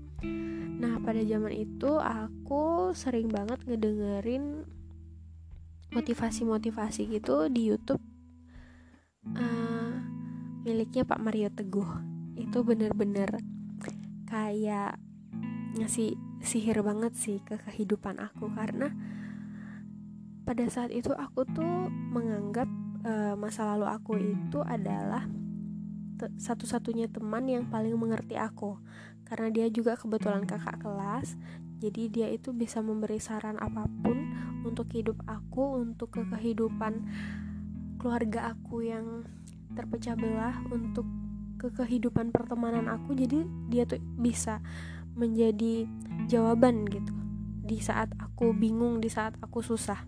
Nah 0.82 0.98
pada 1.00 1.22
zaman 1.22 1.54
itu 1.54 1.96
aku 2.02 2.92
sering 2.92 3.30
banget 3.30 3.62
ngedengerin 3.64 4.66
motivasi-motivasi 5.88 7.08
gitu 7.08 7.48
di 7.48 7.72
YouTube 7.72 8.02
uh, 9.32 9.96
miliknya 10.66 11.08
Pak 11.08 11.20
Mario 11.22 11.48
Teguh. 11.48 11.88
Itu 12.36 12.66
bener-bener 12.66 13.32
kayak 14.28 15.07
ngasih 15.76 16.16
sihir 16.40 16.80
banget 16.80 17.12
sih 17.18 17.42
ke 17.44 17.60
kehidupan 17.68 18.16
aku. 18.22 18.48
Karena 18.54 18.88
pada 20.48 20.64
saat 20.72 20.94
itu 20.94 21.12
aku 21.12 21.44
tuh 21.44 21.92
menganggap 22.14 22.68
uh, 23.04 23.34
masa 23.36 23.76
lalu 23.76 23.86
aku 23.90 24.12
itu 24.16 24.64
adalah 24.64 25.28
satu-satunya 26.18 27.06
teman 27.12 27.46
yang 27.46 27.68
paling 27.68 27.94
mengerti 27.98 28.40
aku. 28.40 28.80
Karena 29.28 29.52
dia 29.52 29.66
juga 29.68 29.92
kebetulan 29.98 30.48
kakak 30.48 30.80
kelas 30.80 31.36
jadi 31.78 32.10
dia 32.10 32.28
itu 32.34 32.50
bisa 32.50 32.82
memberi 32.82 33.22
saran 33.22 33.54
apa 33.62 33.86
pun 34.02 34.34
untuk 34.66 34.90
hidup 34.90 35.14
aku 35.30 35.78
untuk 35.78 36.10
ke 36.10 36.26
kehidupan 36.26 37.06
keluarga 38.02 38.50
aku 38.50 38.82
yang 38.82 39.22
terpecah 39.78 40.18
belah 40.18 40.58
untuk 40.74 41.06
ke 41.58 41.70
kehidupan 41.70 42.34
pertemanan 42.34 42.90
aku. 42.90 43.14
Jadi 43.14 43.46
dia 43.70 43.86
tuh 43.86 44.02
bisa 44.18 44.58
menjadi 45.18 45.84
jawaban 46.30 46.86
gitu. 46.86 47.12
Di 47.66 47.82
saat 47.82 48.14
aku 48.16 48.54
bingung 48.54 49.02
di 49.02 49.10
saat 49.10 49.34
aku 49.42 49.60
susah. 49.60 50.06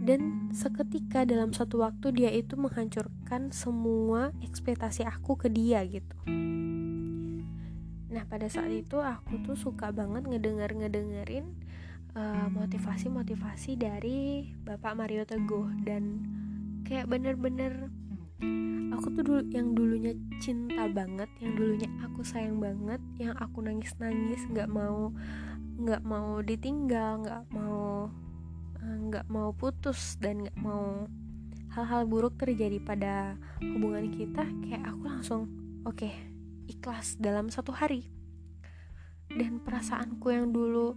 Dan 0.00 0.48
seketika 0.56 1.28
dalam 1.28 1.52
satu 1.52 1.84
waktu 1.84 2.14
dia 2.16 2.30
itu 2.32 2.56
menghancurkan 2.56 3.52
semua 3.52 4.32
ekspektasi 4.40 5.04
aku 5.04 5.36
ke 5.36 5.52
dia 5.52 5.84
gitu. 5.84 6.16
Nah 8.10 8.24
pada 8.26 8.48
saat 8.48 8.72
itu 8.72 8.96
aku 8.96 9.44
tuh 9.44 9.60
suka 9.60 9.92
banget 9.92 10.24
ngedenger 10.24 10.72
ngedengerin 10.72 11.52
motivasi 12.10 12.18
eh, 12.18 12.48
motivasi-motivasi 12.50 13.70
dari 13.78 14.18
Bapak 14.66 14.98
Mario 14.98 15.22
Teguh. 15.28 15.84
Dan 15.84 16.24
kayak 16.82 17.06
bener-bener 17.06 17.92
aku 18.96 19.06
tuh 19.16 19.22
dulu 19.24 19.42
yang 19.52 19.72
dulunya 19.72 20.12
cinta 20.40 20.88
banget 20.90 21.28
yang 21.40 21.52
dulunya 21.56 21.88
aku 22.04 22.20
sayang 22.24 22.60
banget 22.60 23.00
yang 23.16 23.32
aku 23.40 23.64
nangis 23.64 23.92
nangis 23.96 24.40
nggak 24.50 24.68
mau 24.68 25.12
nggak 25.80 26.02
mau 26.04 26.44
ditinggal 26.44 27.24
nggak 27.24 27.44
mau 27.52 28.08
eh, 28.80 28.96
nggak 29.08 29.26
mau 29.32 29.52
putus 29.56 30.20
dan 30.20 30.44
nggak 30.44 30.58
mau 30.60 31.08
hal-hal 31.70 32.02
buruk 32.04 32.34
terjadi 32.36 32.82
pada 32.82 33.38
hubungan 33.62 34.10
kita 34.10 34.42
kayak 34.66 34.82
aku 34.84 35.02
langsung 35.06 35.46
oke 35.86 35.96
okay, 35.96 36.12
ikhlas 36.70 37.18
dalam 37.18 37.50
satu 37.50 37.74
hari. 37.74 38.06
Dan 39.30 39.62
perasaanku 39.62 40.30
yang 40.30 40.54
dulu 40.54 40.94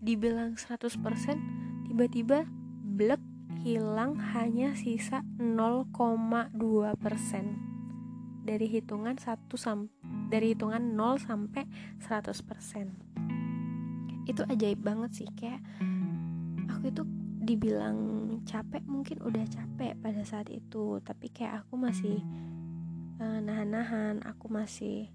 dibilang 0.00 0.56
100% 0.56 0.96
tiba-tiba 1.88 2.48
blek 2.84 3.20
hilang 3.60 4.16
hanya 4.32 4.72
sisa 4.72 5.20
0,2% 5.36 5.92
dari 8.40 8.72
hitungan 8.72 9.20
1 9.20 9.36
sam 9.60 9.92
dari 10.32 10.56
hitungan 10.56 10.96
0 10.96 11.20
sampai 11.20 11.68
100%. 12.00 14.24
Itu 14.24 14.48
ajaib 14.48 14.80
banget 14.80 15.12
sih 15.12 15.28
kayak 15.36 15.60
aku 16.72 16.88
itu 16.88 17.04
dibilang 17.44 18.00
capek 18.48 18.80
mungkin 18.88 19.20
udah 19.20 19.44
capek 19.44 19.92
pada 20.00 20.24
saat 20.24 20.48
itu. 20.48 20.96
Tapi 21.04 21.28
kayak 21.28 21.68
aku 21.68 21.76
masih 21.76 22.16
uh, 23.20 23.44
nahan-nahan 23.44 24.24
aku 24.24 24.48
masih 24.48 25.12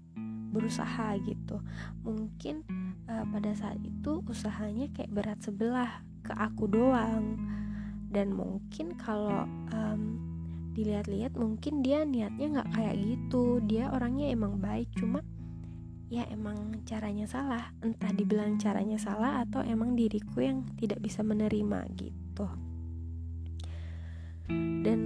berusaha 0.54 1.18
gitu. 1.26 1.58
Mungkin 2.06 2.62
uh, 3.10 3.26
pada 3.26 3.50
saat 3.58 3.82
itu 3.82 4.22
usahanya 4.30 4.86
kayak 4.94 5.10
berat 5.10 5.42
sebelah 5.42 6.06
ke 6.22 6.30
aku 6.30 6.70
doang 6.70 7.56
dan 8.16 8.32
mungkin 8.32 8.96
kalau 8.96 9.44
um, 9.76 10.16
dilihat-lihat 10.72 11.36
mungkin 11.36 11.84
dia 11.84 12.00
niatnya 12.08 12.48
nggak 12.48 12.72
kayak 12.72 12.96
gitu. 12.96 13.60
Dia 13.68 13.92
orangnya 13.92 14.32
emang 14.32 14.56
baik 14.56 14.88
cuma 14.96 15.20
ya 16.08 16.24
emang 16.32 16.80
caranya 16.88 17.28
salah. 17.28 17.76
Entah 17.84 18.08
dibilang 18.16 18.56
caranya 18.56 18.96
salah 18.96 19.44
atau 19.44 19.60
emang 19.60 19.92
diriku 19.92 20.40
yang 20.40 20.64
tidak 20.80 21.04
bisa 21.04 21.20
menerima 21.20 21.84
gitu. 22.00 22.48
Dan 24.80 25.00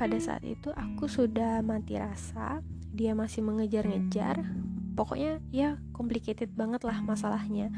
pada 0.00 0.16
saat 0.16 0.40
itu 0.48 0.72
aku 0.72 1.04
sudah 1.04 1.60
mati 1.60 2.00
rasa. 2.00 2.64
Dia 2.88 3.12
masih 3.12 3.44
mengejar-ngejar. 3.44 4.48
Pokoknya 4.96 5.44
ya 5.52 5.76
complicated 5.92 6.56
banget 6.56 6.88
lah 6.88 7.04
masalahnya. 7.04 7.68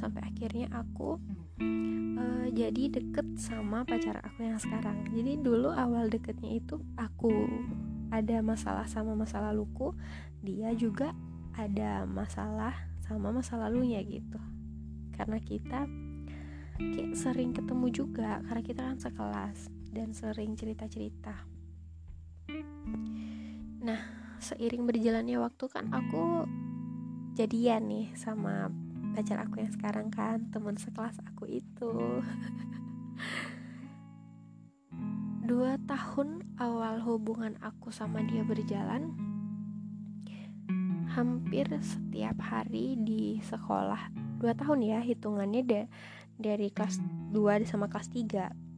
Sampai 0.00 0.24
akhirnya 0.24 0.72
aku 0.72 1.20
uh, 2.18 2.46
jadi 2.52 2.82
deket 2.92 3.26
sama 3.38 3.86
pacar 3.86 4.20
aku 4.22 4.44
yang 4.44 4.58
sekarang. 4.58 5.06
Jadi 5.10 5.40
dulu 5.40 5.70
awal 5.72 6.10
deketnya 6.10 6.58
itu 6.58 6.80
aku 6.98 7.32
ada 8.12 8.44
masalah 8.44 8.84
sama 8.84 9.16
masa 9.16 9.40
laluku 9.40 9.96
dia 10.44 10.68
juga 10.76 11.16
ada 11.56 12.04
masalah 12.04 12.76
sama 13.04 13.32
masa 13.32 13.56
lalunya 13.56 14.02
gitu. 14.04 14.40
Karena 15.16 15.38
kita 15.40 15.88
kayak 16.76 17.14
sering 17.14 17.54
ketemu 17.54 17.86
juga 17.92 18.40
karena 18.48 18.62
kita 18.64 18.80
kan 18.84 18.98
sekelas 18.98 19.58
dan 19.92 20.12
sering 20.16 20.56
cerita-cerita. 20.56 21.46
Nah 23.84 24.00
seiring 24.42 24.88
berjalannya 24.90 25.38
waktu 25.38 25.64
kan 25.70 25.86
aku 25.94 26.48
jadian 27.38 27.86
nih 27.88 28.06
sama 28.18 28.68
pacar 29.12 29.44
aku 29.44 29.60
yang 29.60 29.72
sekarang 29.72 30.08
kan 30.08 30.48
teman 30.50 30.76
sekelas 30.80 31.20
aku 31.28 31.48
itu. 31.48 31.92
Dua 35.48 35.76
tahun 35.84 36.56
awal 36.56 37.04
hubungan 37.04 37.60
aku 37.60 37.92
sama 37.92 38.24
dia 38.24 38.40
berjalan 38.42 39.12
hampir 41.12 41.68
setiap 41.84 42.40
hari 42.40 42.96
di 42.96 43.38
sekolah. 43.44 44.08
Dua 44.40 44.56
tahun 44.56 44.80
ya 44.80 45.04
hitungannya 45.04 45.62
de 45.62 45.82
dari 46.40 46.72
kelas 46.72 46.98
2 47.30 47.68
sama 47.68 47.86
kelas 47.86 48.10
3 48.10 48.72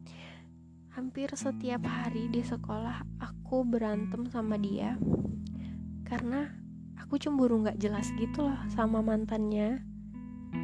hampir 0.95 1.27
setiap 1.35 1.83
hari 1.91 2.31
di 2.31 2.45
sekolah 2.45 3.03
aku 3.19 3.67
berantem 3.67 4.31
sama 4.31 4.55
dia 4.55 4.95
karena 6.07 6.55
aku 7.01 7.19
cemburu 7.19 7.67
nggak 7.67 7.83
jelas 7.83 8.07
gitu 8.15 8.47
loh 8.47 8.61
sama 8.71 9.03
mantannya 9.03 9.83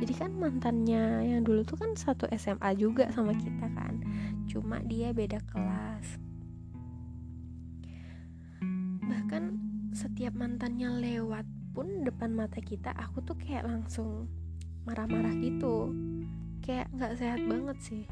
jadi 0.01 0.17
kan 0.17 0.33
mantannya 0.33 1.29
yang 1.29 1.45
dulu 1.45 1.61
tuh 1.61 1.77
kan 1.77 1.93
satu 1.93 2.25
SMA 2.33 2.73
juga 2.81 3.13
sama 3.13 3.37
kita 3.37 3.69
kan. 3.77 4.01
Cuma 4.49 4.81
dia 4.81 5.13
beda 5.13 5.45
kelas. 5.45 6.17
Bahkan 9.05 9.43
setiap 9.93 10.33
mantannya 10.33 10.89
lewat 10.89 11.45
pun 11.77 12.01
depan 12.01 12.33
mata 12.33 12.65
kita 12.65 12.97
aku 12.97 13.21
tuh 13.21 13.37
kayak 13.37 13.69
langsung 13.69 14.25
marah-marah 14.89 15.37
gitu. 15.37 15.93
Kayak 16.65 16.89
nggak 16.97 17.15
sehat 17.21 17.41
banget 17.45 17.77
sih. 17.85 18.05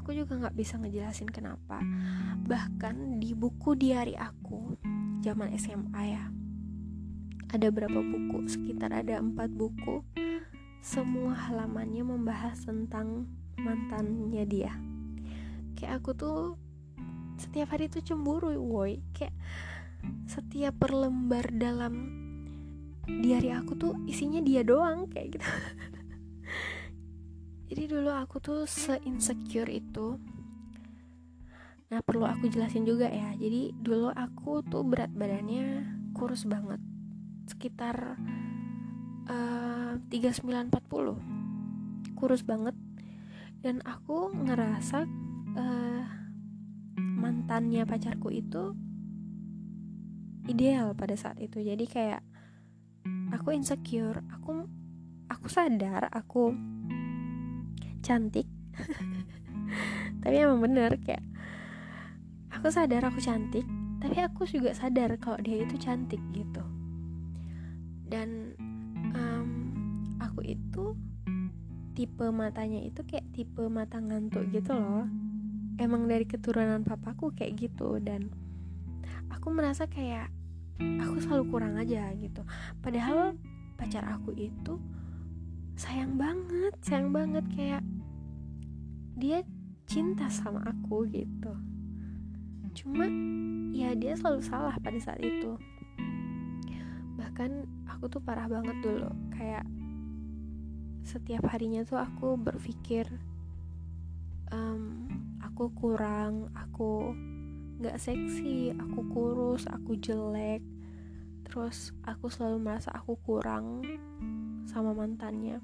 Aku 0.00 0.16
juga 0.16 0.48
nggak 0.48 0.56
bisa 0.56 0.80
ngejelasin 0.80 1.28
kenapa. 1.28 1.84
Bahkan 2.40 3.20
di 3.20 3.36
buku 3.36 3.76
diari 3.76 4.16
aku 4.16 4.80
zaman 5.20 5.52
SMA 5.60 6.02
ya 6.08 6.24
ada 7.52 7.68
berapa 7.68 8.00
buku? 8.00 8.48
Sekitar 8.48 8.90
ada 8.90 9.20
empat 9.20 9.52
buku 9.52 10.23
semua 10.84 11.32
halamannya 11.32 12.04
membahas 12.04 12.68
tentang 12.68 13.24
mantannya 13.56 14.44
dia. 14.44 14.76
Kayak 15.80 16.04
aku 16.04 16.10
tuh 16.12 16.40
setiap 17.40 17.72
hari 17.72 17.88
tuh 17.88 18.04
cemburu 18.04 18.52
woi. 18.52 19.00
Kayak 19.16 19.32
setiap 20.28 20.76
perlembar 20.76 21.48
dalam 21.56 22.12
diary 23.08 23.56
aku 23.56 23.72
tuh 23.80 23.96
isinya 24.04 24.44
dia 24.44 24.60
doang 24.60 25.08
kayak 25.08 25.40
gitu. 25.40 25.48
Jadi 27.72 27.82
dulu 27.88 28.12
aku 28.12 28.36
tuh 28.44 28.60
se-insecure 28.68 29.72
itu. 29.72 30.20
Nah 31.88 32.04
perlu 32.04 32.28
aku 32.28 32.52
jelasin 32.52 32.84
juga 32.84 33.08
ya. 33.08 33.32
Jadi 33.32 33.72
dulu 33.72 34.12
aku 34.12 34.60
tuh 34.60 34.84
berat 34.84 35.08
badannya 35.16 35.88
kurus 36.12 36.44
banget. 36.44 36.84
Sekitar 37.48 38.20
uh, 39.28 40.00
3940 40.10 42.18
kurus 42.18 42.42
banget. 42.42 42.74
Dan 43.64 43.80
aku 43.84 44.32
ngerasa 44.32 45.08
uh, 45.56 46.04
mantannya 46.98 47.88
pacarku 47.88 48.28
itu 48.28 48.76
ideal 50.44 50.92
pada 50.92 51.16
saat 51.16 51.40
itu. 51.40 51.64
Jadi 51.64 51.84
kayak 51.88 52.20
aku 53.32 53.56
insecure 53.56 54.20
aku 54.28 54.68
aku 55.32 55.46
sadar 55.48 56.12
aku 56.12 56.52
cantik. 58.04 58.44
Tapi 60.24 60.34
emang 60.36 60.60
bener 60.60 61.00
kayak 61.00 61.24
aku 62.52 62.68
sadar 62.68 63.08
aku 63.08 63.20
cantik 63.20 63.64
tapi 64.04 64.20
aku 64.20 64.44
juga 64.44 64.76
sadar 64.76 65.16
kalau 65.16 65.40
dia 65.40 65.64
itu 65.64 65.80
cantik 65.80 66.20
gitu. 66.36 66.60
Dan 68.04 68.52
itu 70.44 70.94
tipe 71.94 72.26
matanya 72.34 72.82
itu 72.82 73.00
kayak 73.06 73.24
tipe 73.32 73.64
mata 73.70 74.02
ngantuk 74.02 74.50
gitu 74.50 74.74
loh. 74.74 75.06
Emang 75.80 76.06
dari 76.06 76.26
keturunan 76.28 76.86
papaku 76.86 77.34
kayak 77.34 77.58
gitu 77.58 77.98
dan 77.98 78.30
aku 79.30 79.50
merasa 79.50 79.86
kayak 79.90 80.30
aku 80.78 81.22
selalu 81.22 81.44
kurang 81.50 81.74
aja 81.78 82.10
gitu. 82.18 82.42
Padahal 82.82 83.38
pacar 83.74 84.06
aku 84.06 84.34
itu 84.38 84.78
sayang 85.74 86.14
banget 86.14 86.70
sayang 86.86 87.10
banget 87.10 87.42
kayak 87.50 87.82
dia 89.18 89.42
cinta 89.86 90.26
sama 90.30 90.62
aku 90.66 91.06
gitu. 91.10 91.52
Cuma 92.74 93.06
ya 93.70 93.94
dia 93.94 94.18
selalu 94.18 94.42
salah 94.42 94.74
pada 94.82 94.98
saat 94.98 95.22
itu. 95.22 95.54
Bahkan 97.14 97.50
aku 97.86 98.10
tuh 98.10 98.22
parah 98.22 98.50
banget 98.50 98.74
dulu 98.82 99.10
kayak 99.34 99.62
setiap 101.04 101.52
harinya 101.52 101.84
tuh 101.84 102.00
aku 102.00 102.40
berpikir 102.40 103.04
um, 104.48 105.04
aku 105.44 105.68
kurang 105.76 106.48
aku 106.56 107.12
nggak 107.76 108.00
seksi 108.00 108.72
aku 108.72 109.04
kurus 109.12 109.68
aku 109.68 110.00
jelek. 110.00 110.64
Terus 111.44 111.92
aku 112.08 112.32
selalu 112.32 112.58
merasa 112.64 112.90
aku 112.96 113.20
kurang 113.20 113.84
sama 114.64 114.96
mantannya. 114.96 115.60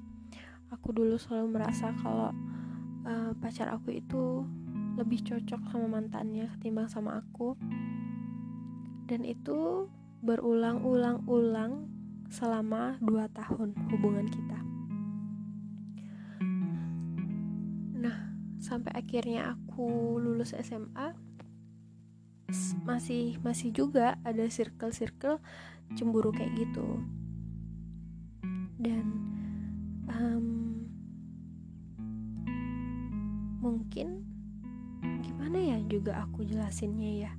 Aku 0.69 0.93
dulu 0.93 1.17
selalu 1.17 1.57
merasa 1.57 1.91
kalau 1.99 2.31
uh, 3.03 3.33
pacar 3.41 3.73
aku 3.73 3.97
itu 3.97 4.45
lebih 4.95 5.25
cocok 5.25 5.73
sama 5.73 5.89
mantannya 5.89 6.47
ketimbang 6.55 6.87
sama 6.87 7.19
aku. 7.19 7.57
Dan 9.09 9.25
itu 9.25 9.89
berulang-ulang-ulang 10.21 11.89
selama 12.31 12.95
2 13.03 13.27
tahun 13.35 13.75
hubungan 13.91 14.29
kita 14.29 14.60
sampai 18.71 18.95
akhirnya 18.95 19.51
aku 19.51 20.15
lulus 20.15 20.55
SMA 20.55 21.11
masih 22.87 23.35
masih 23.43 23.75
juga 23.75 24.15
ada 24.23 24.47
circle-circle 24.47 25.43
cemburu 25.99 26.31
kayak 26.31 26.55
gitu. 26.55 27.03
Dan 28.79 29.05
um, 30.07 30.47
mungkin 33.59 34.23
gimana 35.19 35.59
ya 35.59 35.77
juga 35.91 36.23
aku 36.23 36.47
jelasinnya 36.47 37.27
ya 37.27 37.31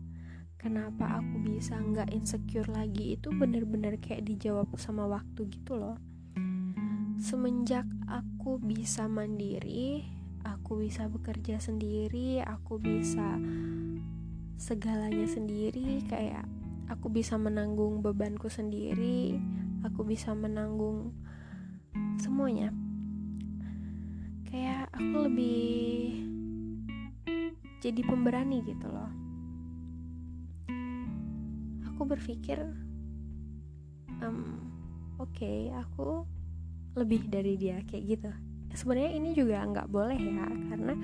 kenapa 0.61 1.25
aku 1.25 1.41
bisa 1.49 1.81
nggak 1.81 2.13
insecure 2.13 2.69
lagi 2.69 3.17
itu 3.17 3.33
bener-bener 3.33 3.97
kayak 4.05 4.29
dijawab 4.29 4.69
sama 4.77 5.09
waktu 5.09 5.49
gitu 5.49 5.81
loh. 5.81 5.97
Semenjak 7.17 7.89
aku 8.05 8.61
bisa 8.61 9.09
mandiri 9.09 10.12
aku 10.47 10.87
bisa 10.87 11.07
bekerja 11.07 11.63
sendiri 11.63 12.43
aku 12.43 12.79
bisa 12.83 13.39
segalanya 14.59 15.27
sendiri 15.27 16.03
kayak 16.07 16.47
aku 16.91 17.11
bisa 17.11 17.35
menanggung 17.39 18.03
bebanku 18.03 18.47
sendiri 18.51 19.39
aku 19.83 20.07
bisa 20.07 20.31
menanggung 20.33 21.11
semuanya. 22.23 22.71
Kayak 24.47 24.89
aku 24.95 25.27
lebih 25.27 26.23
jadi 27.83 28.01
pemberani 28.07 28.63
gitu 28.63 28.87
loh. 28.87 29.11
Aku 31.93 32.07
berpikir 32.07 32.63
um, 34.23 34.71
oke 35.19 35.35
okay, 35.35 35.71
aku 35.75 36.25
lebih 36.95 37.27
dari 37.27 37.57
dia 37.57 37.81
kayak 37.89 38.05
gitu 38.07 38.33
sebenarnya 38.73 39.13
ini 39.17 39.31
juga 39.37 39.65
nggak 39.65 39.89
boleh 39.89 40.19
ya 40.19 40.49
karena 40.73 40.95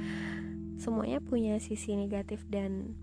semuanya 0.79 1.19
punya 1.19 1.59
sisi 1.59 1.99
negatif 1.99 2.47
dan 2.49 2.95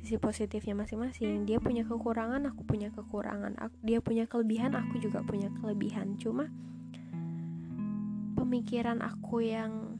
sisi 0.00 0.16
positifnya 0.16 0.78
masing-masing. 0.78 1.44
Dia 1.44 1.58
punya 1.58 1.82
kekurangan 1.82 2.46
aku 2.48 2.62
punya 2.64 2.88
kekurangan. 2.94 3.58
Dia 3.82 3.98
punya 3.98 4.24
kelebihan 4.30 4.78
aku 4.78 5.02
juga 5.02 5.20
punya 5.26 5.50
kelebihan. 5.58 6.16
Cuma 6.16 6.46
pemikiran 8.38 9.02
aku 9.02 9.42
yang 9.42 9.98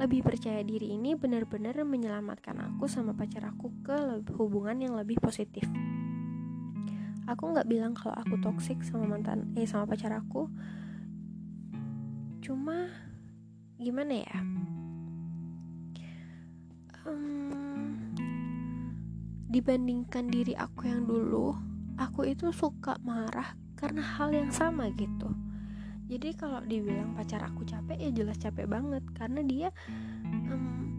lebih 0.00 0.24
percaya 0.24 0.64
diri 0.64 0.96
ini 0.96 1.12
benar-benar 1.12 1.76
menyelamatkan 1.84 2.56
aku 2.72 2.88
sama 2.88 3.12
pacar 3.12 3.52
aku 3.52 3.68
ke 3.84 4.24
hubungan 4.40 4.80
yang 4.80 4.96
lebih 4.96 5.20
positif. 5.20 5.68
Aku 7.28 7.52
nggak 7.52 7.68
bilang 7.68 7.92
kalau 7.92 8.16
aku 8.16 8.40
toksik 8.40 8.80
sama 8.80 9.04
mantan 9.04 9.52
eh 9.54 9.68
sama 9.68 9.84
pacar 9.84 10.16
aku 10.16 10.48
cuma 12.40 12.88
gimana 13.76 14.24
ya? 14.24 14.38
Dibandingkan 19.50 20.30
diri 20.30 20.54
aku 20.54 20.86
yang 20.86 21.04
dulu 21.04 21.52
aku 22.00 22.24
itu 22.24 22.48
suka 22.54 22.96
marah 23.04 23.52
karena 23.76 24.00
hal 24.00 24.32
yang 24.32 24.48
sama 24.48 24.88
gitu. 24.94 25.28
Jadi 26.10 26.34
kalau 26.34 26.58
dibilang 26.66 27.14
pacar 27.14 27.44
aku 27.46 27.62
capek 27.62 27.98
ya 27.98 28.10
jelas 28.10 28.40
capek 28.40 28.66
banget. 28.66 29.04
Karena 29.14 29.46
dia 29.46 29.68
um, 30.26 30.90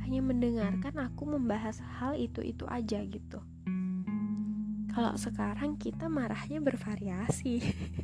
hanya 0.00 0.20
mendengarkan 0.24 0.94
aku 1.00 1.26
membahas 1.26 1.82
hal 2.00 2.16
itu 2.16 2.40
itu 2.40 2.64
aja 2.70 3.02
gitu. 3.04 3.40
Kalau 4.92 5.12
sekarang 5.20 5.76
kita 5.76 6.08
marahnya 6.08 6.64
bervariasi. 6.64 7.60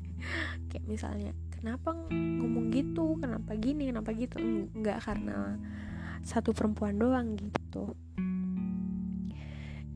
Kayak 0.69 0.85
misalnya 0.85 1.33
kenapa 1.63 1.95
ngomong 2.11 2.75
gitu 2.75 3.17
kenapa 3.23 3.55
gini 3.55 3.95
kenapa 3.95 4.11
gitu 4.13 4.43
enggak 4.75 4.99
karena 5.07 5.57
satu 6.27 6.51
perempuan 6.51 6.99
doang 6.99 7.39
gitu 7.39 7.95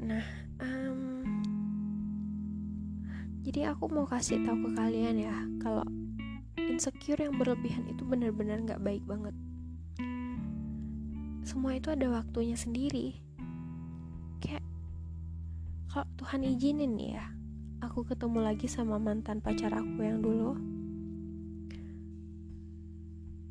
Nah, 0.06 0.22
um, 0.62 1.26
jadi 3.42 3.74
aku 3.74 3.90
mau 3.90 4.06
kasih 4.06 4.38
tahu 4.46 4.70
ke 4.70 4.70
kalian 4.78 5.18
ya, 5.18 5.34
kalau 5.58 5.82
insecure 6.54 7.18
yang 7.18 7.34
berlebihan 7.34 7.90
itu 7.90 8.06
benar-benar 8.06 8.62
nggak 8.62 8.84
baik 8.86 9.02
banget. 9.02 9.34
Semua 11.42 11.74
itu 11.74 11.90
ada 11.90 12.06
waktunya 12.06 12.54
sendiri. 12.54 13.18
Kayak 14.38 14.62
kalau 15.90 16.06
Tuhan 16.22 16.44
izinin 16.44 16.94
ya, 17.02 17.26
aku 17.82 18.06
ketemu 18.06 18.46
lagi 18.46 18.70
sama 18.70 19.02
mantan 19.02 19.42
pacar 19.42 19.74
aku 19.74 20.06
yang 20.06 20.22
dulu. 20.22 20.75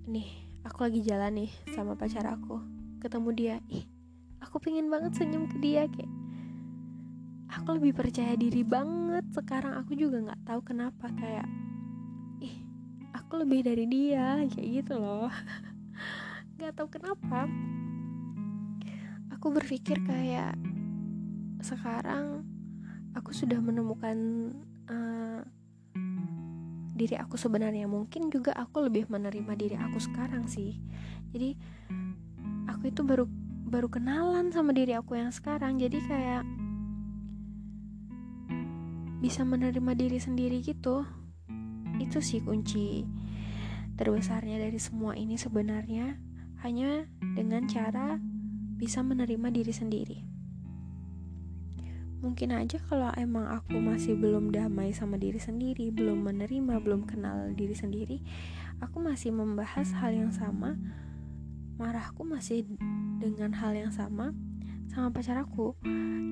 Nih, 0.06 0.30
aku 0.62 0.86
lagi 0.86 1.02
jalan 1.02 1.34
nih 1.34 1.52
sama 1.74 1.98
pacar 1.98 2.30
aku. 2.30 2.62
Ketemu 3.02 3.30
dia, 3.34 3.56
ih, 3.74 3.90
aku 4.38 4.62
pingin 4.62 4.86
banget 4.86 5.18
senyum 5.18 5.50
ke 5.50 5.58
dia 5.58 5.90
kayak. 5.90 6.14
Aku 7.50 7.82
lebih 7.82 7.98
percaya 7.98 8.38
diri 8.38 8.62
banget. 8.62 9.26
Sekarang 9.34 9.74
aku 9.74 9.98
juga 9.98 10.22
nggak 10.22 10.46
tahu 10.46 10.62
kenapa 10.62 11.10
kayak. 11.10 11.50
Ih 12.38 12.56
aku 13.18 13.42
lebih 13.42 13.66
dari 13.66 13.90
dia 13.90 14.46
kayak 14.46 14.86
gitu 14.86 15.02
loh. 15.02 15.32
Nggak 16.62 16.74
tahu 16.78 16.88
kenapa. 16.94 17.50
Aku 19.34 19.50
berpikir 19.50 19.98
kayak 20.06 20.54
sekarang 21.66 22.46
aku 23.18 23.34
sudah 23.34 23.58
menemukan 23.58 24.18
uh, 24.86 25.42
diri 26.96 27.20
aku 27.20 27.36
sebenarnya. 27.36 27.86
Mungkin 27.86 28.32
juga 28.32 28.56
aku 28.56 28.88
lebih 28.88 29.12
menerima 29.12 29.54
diri 29.60 29.76
aku 29.76 30.00
sekarang 30.00 30.48
sih. 30.48 30.80
Jadi 31.36 31.60
aku 32.72 32.90
itu 32.90 33.04
baru 33.04 33.28
baru 33.68 33.92
kenalan 33.92 34.56
sama 34.56 34.72
diri 34.72 34.96
aku 34.96 35.20
yang 35.20 35.36
sekarang. 35.36 35.76
Jadi 35.76 36.00
kayak 36.08 36.44
bisa 39.20 39.44
menerima 39.44 39.92
diri 39.94 40.18
sendiri 40.18 40.64
gitu. 40.64 41.04
Itu 42.00 42.24
sih 42.24 42.40
kunci 42.40 43.04
terbesarnya 44.00 44.64
dari 44.64 44.80
semua 44.80 45.20
ini 45.20 45.36
sebenarnya. 45.36 46.16
Hanya 46.64 47.06
dengan 47.36 47.68
cara 47.70 48.18
bisa 48.76 49.06
menerima 49.06 49.54
diri 49.54 49.72
sendiri 49.76 50.35
mungkin 52.24 52.56
aja 52.56 52.80
kalau 52.88 53.12
emang 53.20 53.48
aku 53.48 53.80
masih 53.80 54.16
belum 54.16 54.52
damai 54.52 54.96
sama 54.96 55.20
diri 55.20 55.38
sendiri 55.38 55.92
belum 55.92 56.26
menerima 56.26 56.80
belum 56.82 57.06
kenal 57.08 57.52
diri 57.54 57.76
sendiri 57.76 58.18
aku 58.84 59.00
masih 59.00 59.32
membahas 59.32 59.92
hal 59.96 60.12
yang 60.12 60.32
sama. 60.34 60.76
Marahku 61.76 62.24
masih 62.24 62.64
dengan 63.20 63.52
hal 63.56 63.76
yang 63.76 63.92
sama 63.92 64.32
sama 64.88 65.12
pacar 65.12 65.44
aku. 65.44 65.76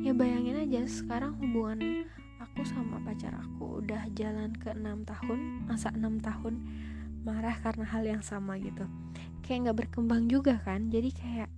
Ya 0.04 0.16
bayangin 0.16 0.60
aja 0.60 0.88
sekarang 0.88 1.36
hubungan 1.40 2.08
aku 2.40 2.64
sama 2.64 3.00
pacar 3.04 3.36
aku 3.36 3.84
udah 3.84 4.08
jalan 4.16 4.52
ke 4.56 4.72
enam 4.72 5.04
tahun 5.04 5.68
masa 5.68 5.92
enam 5.96 6.20
tahun 6.20 6.64
marah 7.24 7.56
karena 7.60 7.88
hal 7.88 8.04
yang 8.04 8.24
sama 8.24 8.60
gitu. 8.60 8.88
Kayak 9.44 9.72
nggak 9.72 9.78
berkembang 9.88 10.32
juga 10.32 10.60
kan? 10.64 10.88
Jadi 10.88 11.12
kayak 11.12 11.52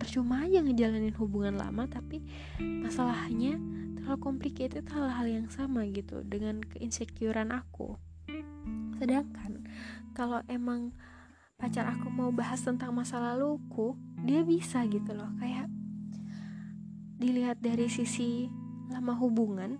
percuma 0.00 0.48
aja 0.48 0.64
ngejalanin 0.64 1.12
hubungan 1.20 1.60
lama 1.60 1.84
tapi 1.84 2.24
masalahnya 2.56 3.60
terlalu 4.00 4.18
complicated 4.24 4.88
hal-hal 4.88 5.28
yang 5.28 5.46
sama 5.52 5.84
gitu 5.92 6.24
dengan 6.24 6.64
keinsecurean 6.64 7.52
aku. 7.52 8.00
Sedangkan 8.96 9.68
kalau 10.16 10.40
emang 10.48 10.96
pacar 11.60 11.84
aku 11.92 12.08
mau 12.08 12.32
bahas 12.32 12.64
tentang 12.64 12.96
masa 12.96 13.20
laluku 13.20 13.92
dia 14.24 14.40
bisa 14.40 14.80
gitu 14.88 15.12
loh. 15.12 15.28
Kayak 15.36 15.68
dilihat 17.20 17.60
dari 17.60 17.92
sisi 17.92 18.48
lama 18.88 19.12
hubungan 19.20 19.76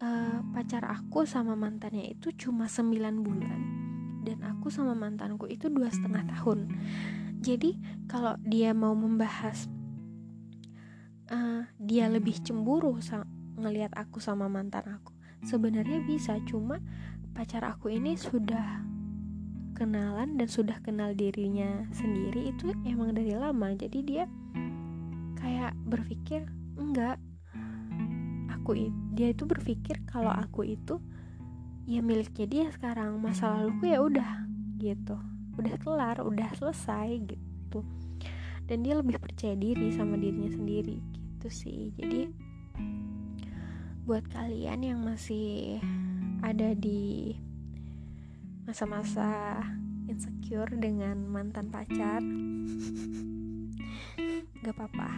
uh, 0.00 0.40
pacar 0.56 0.88
aku 0.88 1.28
sama 1.28 1.52
mantannya 1.52 2.16
itu 2.16 2.32
cuma 2.32 2.64
9 2.66 2.90
bulan 3.20 3.60
dan 4.24 4.40
aku 4.40 4.72
sama 4.72 4.96
mantanku 4.96 5.44
itu 5.46 5.68
dua 5.68 5.92
setengah 5.92 6.24
tahun 6.32 6.72
jadi 7.44 7.76
kalau 8.08 8.40
dia 8.40 8.72
mau 8.72 8.96
membahas 8.96 9.68
uh, 11.28 11.68
dia 11.76 12.08
lebih 12.08 12.40
cemburu 12.40 12.96
ngelihat 13.60 13.92
aku 13.92 14.16
sama 14.16 14.48
mantan 14.48 14.88
aku. 14.88 15.12
Sebenarnya 15.44 16.00
bisa 16.08 16.40
cuma 16.48 16.80
pacar 17.36 17.68
aku 17.68 17.92
ini 17.92 18.16
sudah 18.16 18.80
kenalan 19.76 20.40
dan 20.40 20.48
sudah 20.48 20.80
kenal 20.80 21.12
dirinya 21.12 21.84
sendiri 21.92 22.48
itu 22.48 22.72
emang 22.88 23.12
dari 23.12 23.36
lama. 23.36 23.76
Jadi 23.76 23.98
dia 24.00 24.24
kayak 25.36 25.76
berpikir 25.84 26.48
enggak 26.80 27.20
aku 28.48 28.88
dia 29.12 29.36
itu 29.36 29.44
berpikir 29.44 30.00
kalau 30.08 30.32
aku 30.32 30.64
itu 30.64 30.96
ya 31.84 32.00
miliknya 32.00 32.48
dia 32.48 32.64
sekarang. 32.72 33.20
Masa 33.20 33.52
laluku 33.52 33.92
ya 33.92 34.00
udah 34.00 34.48
gitu 34.80 35.33
udah 35.54 35.74
kelar 35.80 36.16
udah 36.22 36.50
selesai 36.58 37.08
gitu. 37.26 37.80
Dan 38.64 38.80
dia 38.80 38.96
lebih 38.96 39.20
percaya 39.20 39.52
diri 39.54 39.92
sama 39.92 40.16
dirinya 40.16 40.50
sendiri 40.50 40.98
gitu 41.44 41.48
sih. 41.52 41.82
Jadi 42.00 42.32
buat 44.04 44.24
kalian 44.32 44.80
yang 44.84 45.00
masih 45.04 45.80
ada 46.44 46.76
di 46.76 47.32
masa-masa 48.64 49.60
insecure 50.08 50.72
dengan 50.76 51.24
mantan 51.28 51.68
pacar 51.68 52.20
gak 54.64 54.74
apa-apa. 54.76 55.10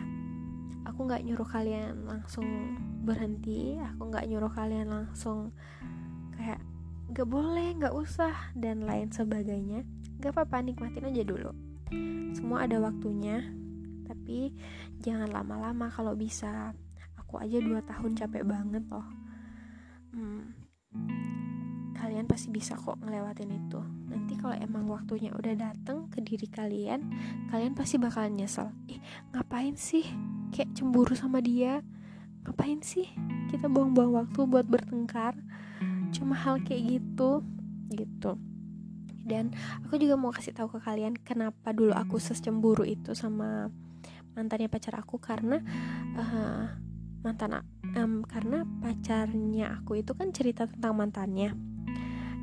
Aku 0.87 1.07
nggak 1.07 1.27
nyuruh 1.27 1.47
kalian 1.47 2.07
langsung 2.07 2.47
berhenti. 3.03 3.79
Aku 3.95 4.07
nggak 4.11 4.27
nyuruh 4.31 4.51
kalian 4.55 4.87
langsung 4.91 5.51
kayak 6.39 6.63
nggak 7.11 7.27
boleh 7.27 7.75
nggak 7.79 7.95
usah 7.95 8.35
dan 8.59 8.83
lain 8.87 9.11
sebagainya 9.11 9.87
gak 10.21 10.33
apa-apa 10.33 10.65
nikmatin 10.65 11.09
aja 11.09 11.23
dulu. 11.23 11.51
Semua 12.33 12.65
ada 12.65 12.81
waktunya 12.81 13.45
tapi 14.07 14.55
jangan 15.03 15.31
lama-lama. 15.31 15.91
Kalau 15.93 16.17
bisa 16.17 16.73
aku 17.19 17.43
aja 17.43 17.59
dua 17.59 17.83
tahun 17.85 18.17
capek 18.17 18.47
banget 18.47 18.85
loh. 18.89 19.07
Hmm, 20.17 20.57
kalian 21.99 22.25
pasti 22.25 22.49
bisa 22.49 22.79
kok 22.79 22.97
ngelewatin 23.03 23.51
itu. 23.51 23.81
Nanti 24.09 24.39
kalau 24.39 24.57
emang 24.57 24.89
waktunya 24.89 25.35
udah 25.35 25.55
dateng 25.59 26.09
ke 26.09 26.23
diri 26.23 26.49
kalian 26.49 27.13
kalian 27.53 27.77
pasti 27.77 28.01
bakalan 28.01 28.39
nyesel. 28.39 28.73
Ih 28.89 29.03
ngapain 29.35 29.77
sih 29.77 30.07
kayak 30.55 30.73
cemburu 30.73 31.13
sama 31.13 31.43
dia? 31.45 31.85
Ngapain 32.47 32.81
sih 32.81 33.11
kita 33.53 33.67
buang-buang 33.67 34.17
waktu 34.17 34.41
buat 34.47 34.65
bertengkar? 34.65 35.37
Cuma 36.15 36.39
hal 36.39 36.63
kayak 36.63 37.03
gitu 37.03 37.43
gitu 37.93 38.39
dan 39.27 39.51
aku 39.83 39.99
juga 39.99 40.15
mau 40.15 40.31
kasih 40.31 40.55
tahu 40.55 40.79
ke 40.79 40.87
kalian 40.87 41.19
kenapa 41.19 41.75
dulu 41.75 41.91
aku 41.91 42.23
sescemburu 42.23 42.87
itu 42.87 43.13
sama 43.13 43.67
mantannya 44.39 44.71
pacar 44.71 44.95
aku 45.01 45.19
karena 45.19 45.59
uh, 46.15 46.69
mantan 47.27 47.67
um, 47.99 48.23
karena 48.23 48.63
pacarnya 48.79 49.83
aku 49.83 49.99
itu 49.99 50.15
kan 50.15 50.31
cerita 50.31 50.71
tentang 50.71 50.95
mantannya. 50.95 51.51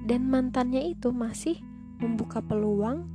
Dan 0.03 0.27
mantannya 0.27 0.83
itu 0.83 1.15
masih 1.15 1.63
membuka 2.03 2.43
peluang 2.43 3.07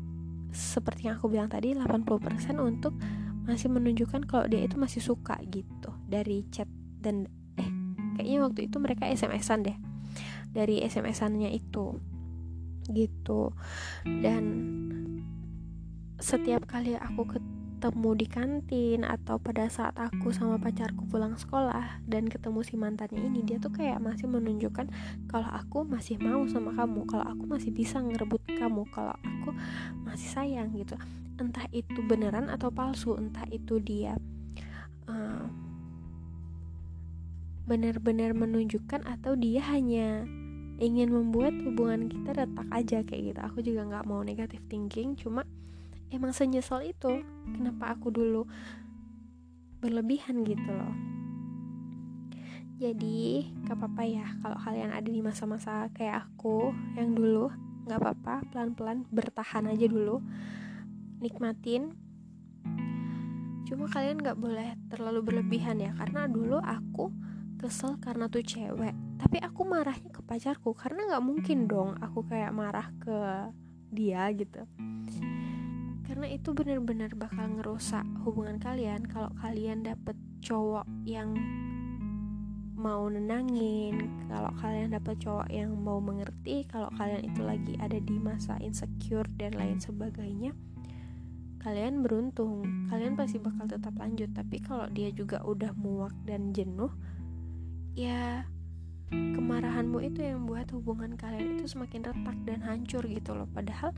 seperti 0.48 1.12
yang 1.12 1.20
aku 1.20 1.28
bilang 1.28 1.52
tadi 1.52 1.76
80% 1.76 2.56
untuk 2.56 2.96
masih 3.44 3.68
menunjukkan 3.68 4.24
kalau 4.24 4.48
dia 4.48 4.64
itu 4.64 4.80
masih 4.80 5.04
suka 5.04 5.36
gitu 5.52 5.92
dari 6.08 6.48
chat 6.48 6.68
dan 7.04 7.28
eh 7.60 7.68
kayaknya 8.16 8.48
waktu 8.48 8.60
itu 8.72 8.80
mereka 8.80 9.04
SMS-an 9.04 9.68
deh. 9.68 9.76
Dari 10.48 10.80
SMS-annya 10.80 11.52
itu 11.52 12.00
gitu. 12.92 13.52
Dan 14.04 14.44
setiap 16.18 16.66
kali 16.66 16.98
aku 16.98 17.38
ketemu 17.78 18.10
di 18.18 18.26
kantin 18.26 19.00
atau 19.06 19.38
pada 19.38 19.70
saat 19.70 19.94
aku 19.94 20.34
sama 20.34 20.58
pacarku 20.58 21.06
pulang 21.06 21.38
sekolah 21.38 22.02
dan 22.10 22.26
ketemu 22.26 22.66
si 22.66 22.74
mantannya 22.74 23.22
ini 23.22 23.46
dia 23.46 23.62
tuh 23.62 23.70
kayak 23.70 24.02
masih 24.02 24.26
menunjukkan 24.26 24.90
kalau 25.30 25.46
aku 25.46 25.86
masih 25.86 26.18
mau 26.18 26.42
sama 26.50 26.74
kamu 26.74 27.06
kalau 27.06 27.22
aku 27.22 27.46
masih 27.46 27.70
bisa 27.70 28.02
ngerebut 28.02 28.42
kamu 28.58 28.82
kalau 28.90 29.14
aku 29.22 29.54
masih 30.02 30.26
sayang 30.26 30.74
gitu. 30.74 30.98
Entah 31.38 31.70
itu 31.70 32.02
beneran 32.02 32.50
atau 32.50 32.74
palsu 32.74 33.14
entah 33.14 33.46
itu 33.46 33.78
dia 33.78 34.18
uh, 35.06 35.46
benar-benar 37.68 38.34
menunjukkan 38.34 39.06
atau 39.06 39.38
dia 39.38 39.62
hanya 39.70 40.26
ingin 40.78 41.10
membuat 41.10 41.54
hubungan 41.66 42.06
kita 42.06 42.38
retak 42.38 42.68
aja 42.70 42.98
kayak 43.02 43.22
gitu. 43.34 43.40
Aku 43.42 43.58
juga 43.62 43.82
nggak 43.86 44.06
mau 44.06 44.22
negatif 44.22 44.62
thinking 44.70 45.18
cuma 45.18 45.42
emang 46.08 46.30
senyesal 46.32 46.86
itu 46.86 47.20
kenapa 47.54 47.98
aku 47.98 48.14
dulu 48.14 48.46
berlebihan 49.82 50.42
gitu 50.46 50.70
loh. 50.70 50.94
Jadi 52.78 53.42
gak 53.66 53.74
apa-apa 53.74 54.02
ya 54.06 54.26
kalau 54.38 54.54
kalian 54.62 54.94
ada 54.94 55.10
di 55.10 55.18
masa-masa 55.18 55.90
kayak 55.90 56.30
aku 56.30 56.70
yang 56.94 57.10
dulu 57.10 57.50
nggak 57.90 57.98
apa-apa 57.98 58.46
pelan-pelan 58.54 59.02
bertahan 59.10 59.66
aja 59.66 59.86
dulu 59.90 60.22
nikmatin. 61.18 61.90
Cuma 63.66 63.90
kalian 63.90 64.22
nggak 64.22 64.38
boleh 64.38 64.78
terlalu 64.94 65.26
berlebihan 65.26 65.82
ya 65.82 65.90
karena 65.98 66.30
dulu 66.30 66.62
aku 66.62 67.10
kesel 67.58 67.98
karena 67.98 68.30
tuh 68.30 68.46
cewek. 68.46 68.94
Tapi 69.18 69.36
aku 69.42 69.66
marahnya 69.66 70.08
ke 70.14 70.22
pacarku 70.22 70.72
karena 70.78 71.10
nggak 71.10 71.24
mungkin 71.26 71.66
dong 71.66 71.98
aku 71.98 72.22
kayak 72.24 72.54
marah 72.54 72.88
ke 73.02 73.50
dia 73.90 74.30
gitu. 74.32 74.62
Karena 76.06 76.26
itu 76.30 76.54
benar-benar 76.56 77.12
bakal 77.18 77.50
ngerusak 77.58 78.06
hubungan 78.24 78.56
kalian 78.56 79.04
kalau 79.04 79.28
kalian 79.42 79.84
dapet 79.84 80.16
cowok 80.40 80.86
yang 81.04 81.34
mau 82.78 83.10
nenangin 83.10 84.06
kalau 84.30 84.54
kalian 84.62 84.94
dapet 84.94 85.18
cowok 85.18 85.50
yang 85.50 85.74
mau 85.74 85.98
mengerti 85.98 86.62
kalau 86.70 86.86
kalian 86.94 87.26
itu 87.26 87.42
lagi 87.42 87.74
ada 87.82 87.98
di 87.98 88.16
masa 88.22 88.54
insecure 88.62 89.26
dan 89.34 89.58
lain 89.58 89.82
sebagainya 89.82 90.54
kalian 91.58 92.06
beruntung. 92.06 92.62
Kalian 92.86 93.18
pasti 93.18 93.42
bakal 93.42 93.66
tetap 93.66 93.92
lanjut 93.98 94.30
tapi 94.30 94.62
kalau 94.62 94.86
dia 94.88 95.10
juga 95.10 95.42
udah 95.42 95.74
muak 95.74 96.14
dan 96.24 96.54
jenuh 96.54 96.88
ya 97.98 98.46
kemarahanmu 99.10 99.98
itu 100.06 100.22
yang 100.22 100.46
buat 100.46 100.70
hubungan 100.70 101.18
kalian 101.18 101.58
itu 101.58 101.66
semakin 101.66 102.06
retak 102.06 102.38
dan 102.46 102.62
hancur 102.62 103.02
gitu 103.10 103.34
loh. 103.34 103.50
Padahal 103.50 103.90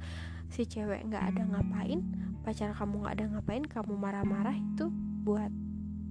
si 0.48 0.64
cewek 0.64 1.04
nggak 1.04 1.36
ada 1.36 1.42
ngapain 1.44 2.00
pacar 2.40 2.72
kamu 2.72 3.04
nggak 3.04 3.14
ada 3.20 3.26
ngapain 3.36 3.64
kamu 3.68 3.92
marah-marah 4.00 4.56
itu 4.56 4.88
buat 5.20 5.52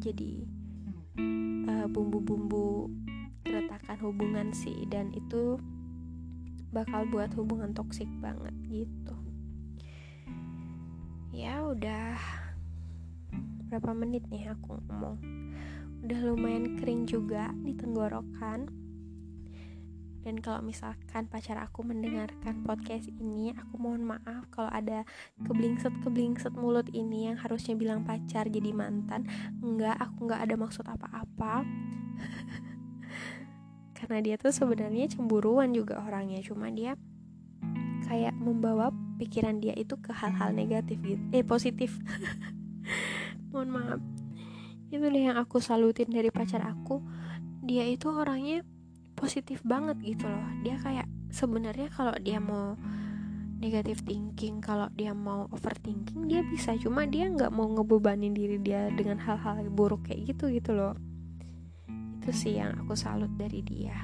jadi 0.05 0.45
eh, 1.65 1.87
bumbu-bumbu 1.89 2.93
keretakan 3.41 3.97
hubungan 4.05 4.53
sih. 4.53 4.85
Dan 4.85 5.09
itu 5.17 5.57
bakal 6.69 7.09
buat 7.09 7.33
hubungan 7.33 7.73
toksik 7.73 8.07
banget 8.21 8.53
gitu. 8.69 9.17
Ya 11.33 11.65
udah 11.65 12.21
berapa 13.73 13.97
menit 13.97 14.29
nih 14.29 14.53
aku 14.53 14.77
ngomong 14.77 15.38
udah 16.03 16.19
lumayan 16.31 16.79
kering 16.79 17.03
juga 17.07 17.51
di 17.63 17.75
tenggorokan. 17.75 18.71
Dan 20.19 20.43
kalau 20.43 20.59
misalkan 20.59 21.31
pacar 21.31 21.57
aku 21.63 21.81
mendengarkan 21.81 22.61
podcast 22.67 23.07
ini 23.07 23.55
aku 23.55 23.79
mohon 23.79 24.03
maaf 24.03 24.45
kalau 24.51 24.67
ada 24.67 25.07
keblingset 25.47 25.95
keblingset 26.03 26.51
mulut 26.59 26.91
ini 26.91 27.31
yang 27.31 27.39
harusnya 27.39 27.73
bilang 27.79 28.03
pacar 28.03 28.51
jadi 28.51 28.75
mantan. 28.75 29.25
Enggak 29.63 29.95
aku 29.97 30.27
nggak 30.27 30.43
ada 30.43 30.55
maksud 30.59 30.85
apa-apa. 30.85 31.63
Karena 33.97 34.19
dia 34.19 34.35
tuh 34.35 34.51
sebenarnya 34.51 35.07
cemburuan 35.07 35.71
juga 35.71 36.03
orangnya 36.03 36.43
cuma 36.43 36.67
dia 36.71 36.99
kayak 38.07 38.35
membawa 38.35 38.91
pikiran 39.21 39.61
dia 39.61 39.75
itu 39.75 39.95
ke 39.99 40.11
hal-hal 40.11 40.51
negatif 40.51 40.99
gitu 40.99 41.23
eh 41.31 41.47
positif. 41.47 41.95
Mohon 43.51 43.69
maaf 43.71 44.18
itu 44.89 45.05
deh 45.05 45.23
yang 45.29 45.37
aku 45.37 45.61
salutin 45.61 46.09
dari 46.09 46.33
pacar 46.33 46.65
aku. 46.65 47.01
Dia 47.61 47.85
itu 47.85 48.09
orangnya 48.09 48.65
positif 49.13 49.61
banget 49.61 50.01
gitu 50.01 50.25
loh. 50.25 50.45
Dia 50.65 50.81
kayak 50.81 51.05
sebenarnya 51.29 51.93
kalau 51.93 52.17
dia 52.17 52.41
mau 52.41 52.73
negatif 53.59 54.07
thinking 54.07 54.63
kalau 54.63 54.87
dia 54.95 55.11
mau 55.13 55.45
overthinking 55.53 56.25
dia 56.25 56.41
bisa. 56.47 56.73
Cuma 56.81 57.05
dia 57.05 57.29
nggak 57.29 57.53
mau 57.53 57.69
ngebebanin 57.69 58.33
diri 58.33 58.57
dia 58.57 58.89
dengan 58.89 59.21
hal-hal 59.21 59.61
buruk 59.69 60.09
kayak 60.09 60.33
gitu 60.33 60.49
gitu 60.49 60.73
loh. 60.73 60.97
Itu 62.19 62.33
sih 62.33 62.57
yang 62.57 62.73
aku 62.81 62.97
salut 62.97 63.31
dari 63.37 63.61
dia. 63.61 63.95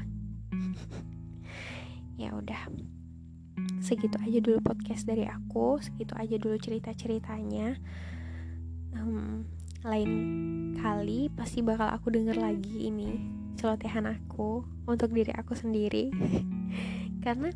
Ya 2.15 2.31
udah. 2.31 2.71
Segitu 3.83 4.15
aja 4.23 4.39
dulu 4.39 4.63
podcast 4.63 5.03
dari 5.03 5.27
aku. 5.27 5.83
Segitu 5.83 6.15
aja 6.15 6.39
dulu 6.39 6.55
cerita 6.55 6.95
ceritanya 6.95 7.75
um, 8.95 9.43
lain 9.85 10.11
kali 10.81 11.29
pasti 11.29 11.61
bakal 11.61 11.85
aku 11.93 12.09
denger 12.09 12.41
lagi 12.41 12.89
ini 12.89 13.21
celotehan 13.53 14.09
aku 14.09 14.65
untuk 14.89 15.13
diri 15.13 15.29
aku 15.31 15.53
sendiri. 15.53 16.09
Karena 17.25 17.53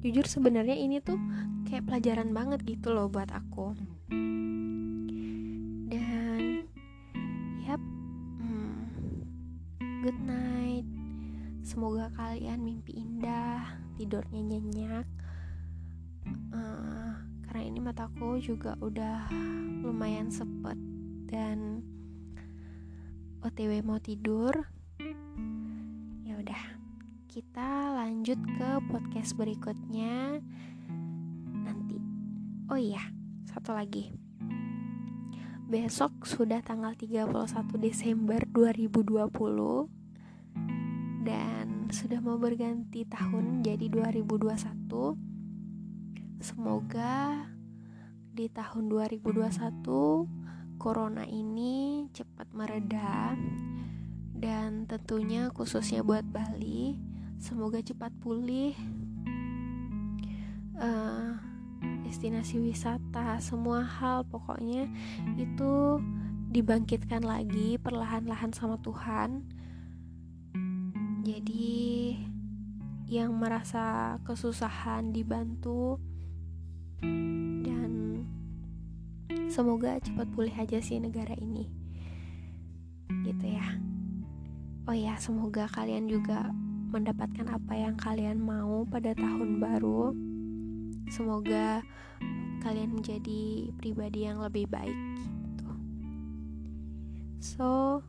jujur 0.00 0.24
sebenarnya 0.24 0.72
ini 0.76 1.04
tuh 1.04 1.20
kayak 1.68 1.84
pelajaran 1.84 2.32
banget 2.32 2.64
gitu 2.64 2.96
loh 2.96 3.12
buat 3.12 3.28
aku. 3.28 3.76
Dan 5.92 6.64
yap 7.64 7.80
hmm, 8.40 8.80
good 10.00 10.20
night. 10.24 10.88
Semoga 11.60 12.08
kalian 12.16 12.64
mimpi 12.64 12.96
indah 12.96 13.76
tidurnya 14.00 14.40
nyenyak. 14.40 15.06
Uh, 16.50 17.12
karena 17.46 17.62
ini 17.68 17.78
mataku 17.84 18.40
juga 18.40 18.74
udah 18.80 19.28
lumayan 19.84 20.32
sepet 20.32 20.95
dan 21.26 21.82
OTW 23.42 23.82
mau 23.82 23.98
tidur? 23.98 24.66
Ya 26.22 26.38
udah 26.38 26.62
kita 27.26 27.94
lanjut 27.98 28.38
ke 28.38 28.68
podcast 28.90 29.34
berikutnya 29.34 30.40
nanti. 31.66 31.98
Oh 32.70 32.78
iya 32.78 33.02
satu 33.50 33.74
lagi. 33.74 34.14
Besok 35.66 36.22
sudah 36.22 36.62
tanggal 36.62 36.94
31 36.94 37.26
Desember 37.82 38.38
2020 38.46 39.90
dan 41.26 41.90
sudah 41.90 42.22
mau 42.22 42.38
berganti 42.38 43.02
tahun 43.02 43.66
jadi 43.66 43.90
2021 43.90 44.54
semoga 46.38 47.50
di 48.30 48.46
tahun 48.46 48.86
2021 48.86 50.35
corona 50.78 51.26
ini 51.26 52.06
cepat 52.12 52.52
mereda. 52.52 53.34
Dan 54.36 54.84
tentunya 54.84 55.48
khususnya 55.50 56.04
buat 56.04 56.22
Bali 56.22 56.96
semoga 57.40 57.80
cepat 57.80 58.12
pulih. 58.20 58.76
Uh, 60.76 61.32
destinasi 62.04 62.60
wisata 62.60 63.40
semua 63.40 63.80
hal 63.80 64.28
pokoknya 64.28 64.92
itu 65.40 65.98
dibangkitkan 66.52 67.24
lagi 67.24 67.80
perlahan-lahan 67.80 68.52
sama 68.52 68.76
Tuhan. 68.80 69.44
Jadi 71.26 72.14
yang 73.06 73.34
merasa 73.34 74.18
kesusahan 74.22 75.10
dibantu 75.14 75.98
semoga 79.46 79.98
cepat 80.00 80.26
pulih 80.32 80.54
aja 80.54 80.78
sih 80.80 81.00
negara 81.00 81.32
ini. 81.38 81.68
Gitu 83.24 83.46
ya. 83.46 83.76
Oh 84.86 84.94
ya 84.94 85.18
semoga 85.18 85.66
kalian 85.66 86.06
juga 86.06 86.50
mendapatkan 86.94 87.50
apa 87.50 87.74
yang 87.74 87.98
kalian 87.98 88.38
mau 88.38 88.86
pada 88.86 89.12
tahun 89.12 89.58
baru. 89.58 90.14
Semoga 91.10 91.82
kalian 92.62 92.98
menjadi 92.98 93.70
pribadi 93.78 94.26
yang 94.26 94.42
lebih 94.42 94.66
baik 94.66 94.98
gitu. 95.42 95.70
So 97.38 98.02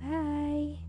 bye 0.00 0.85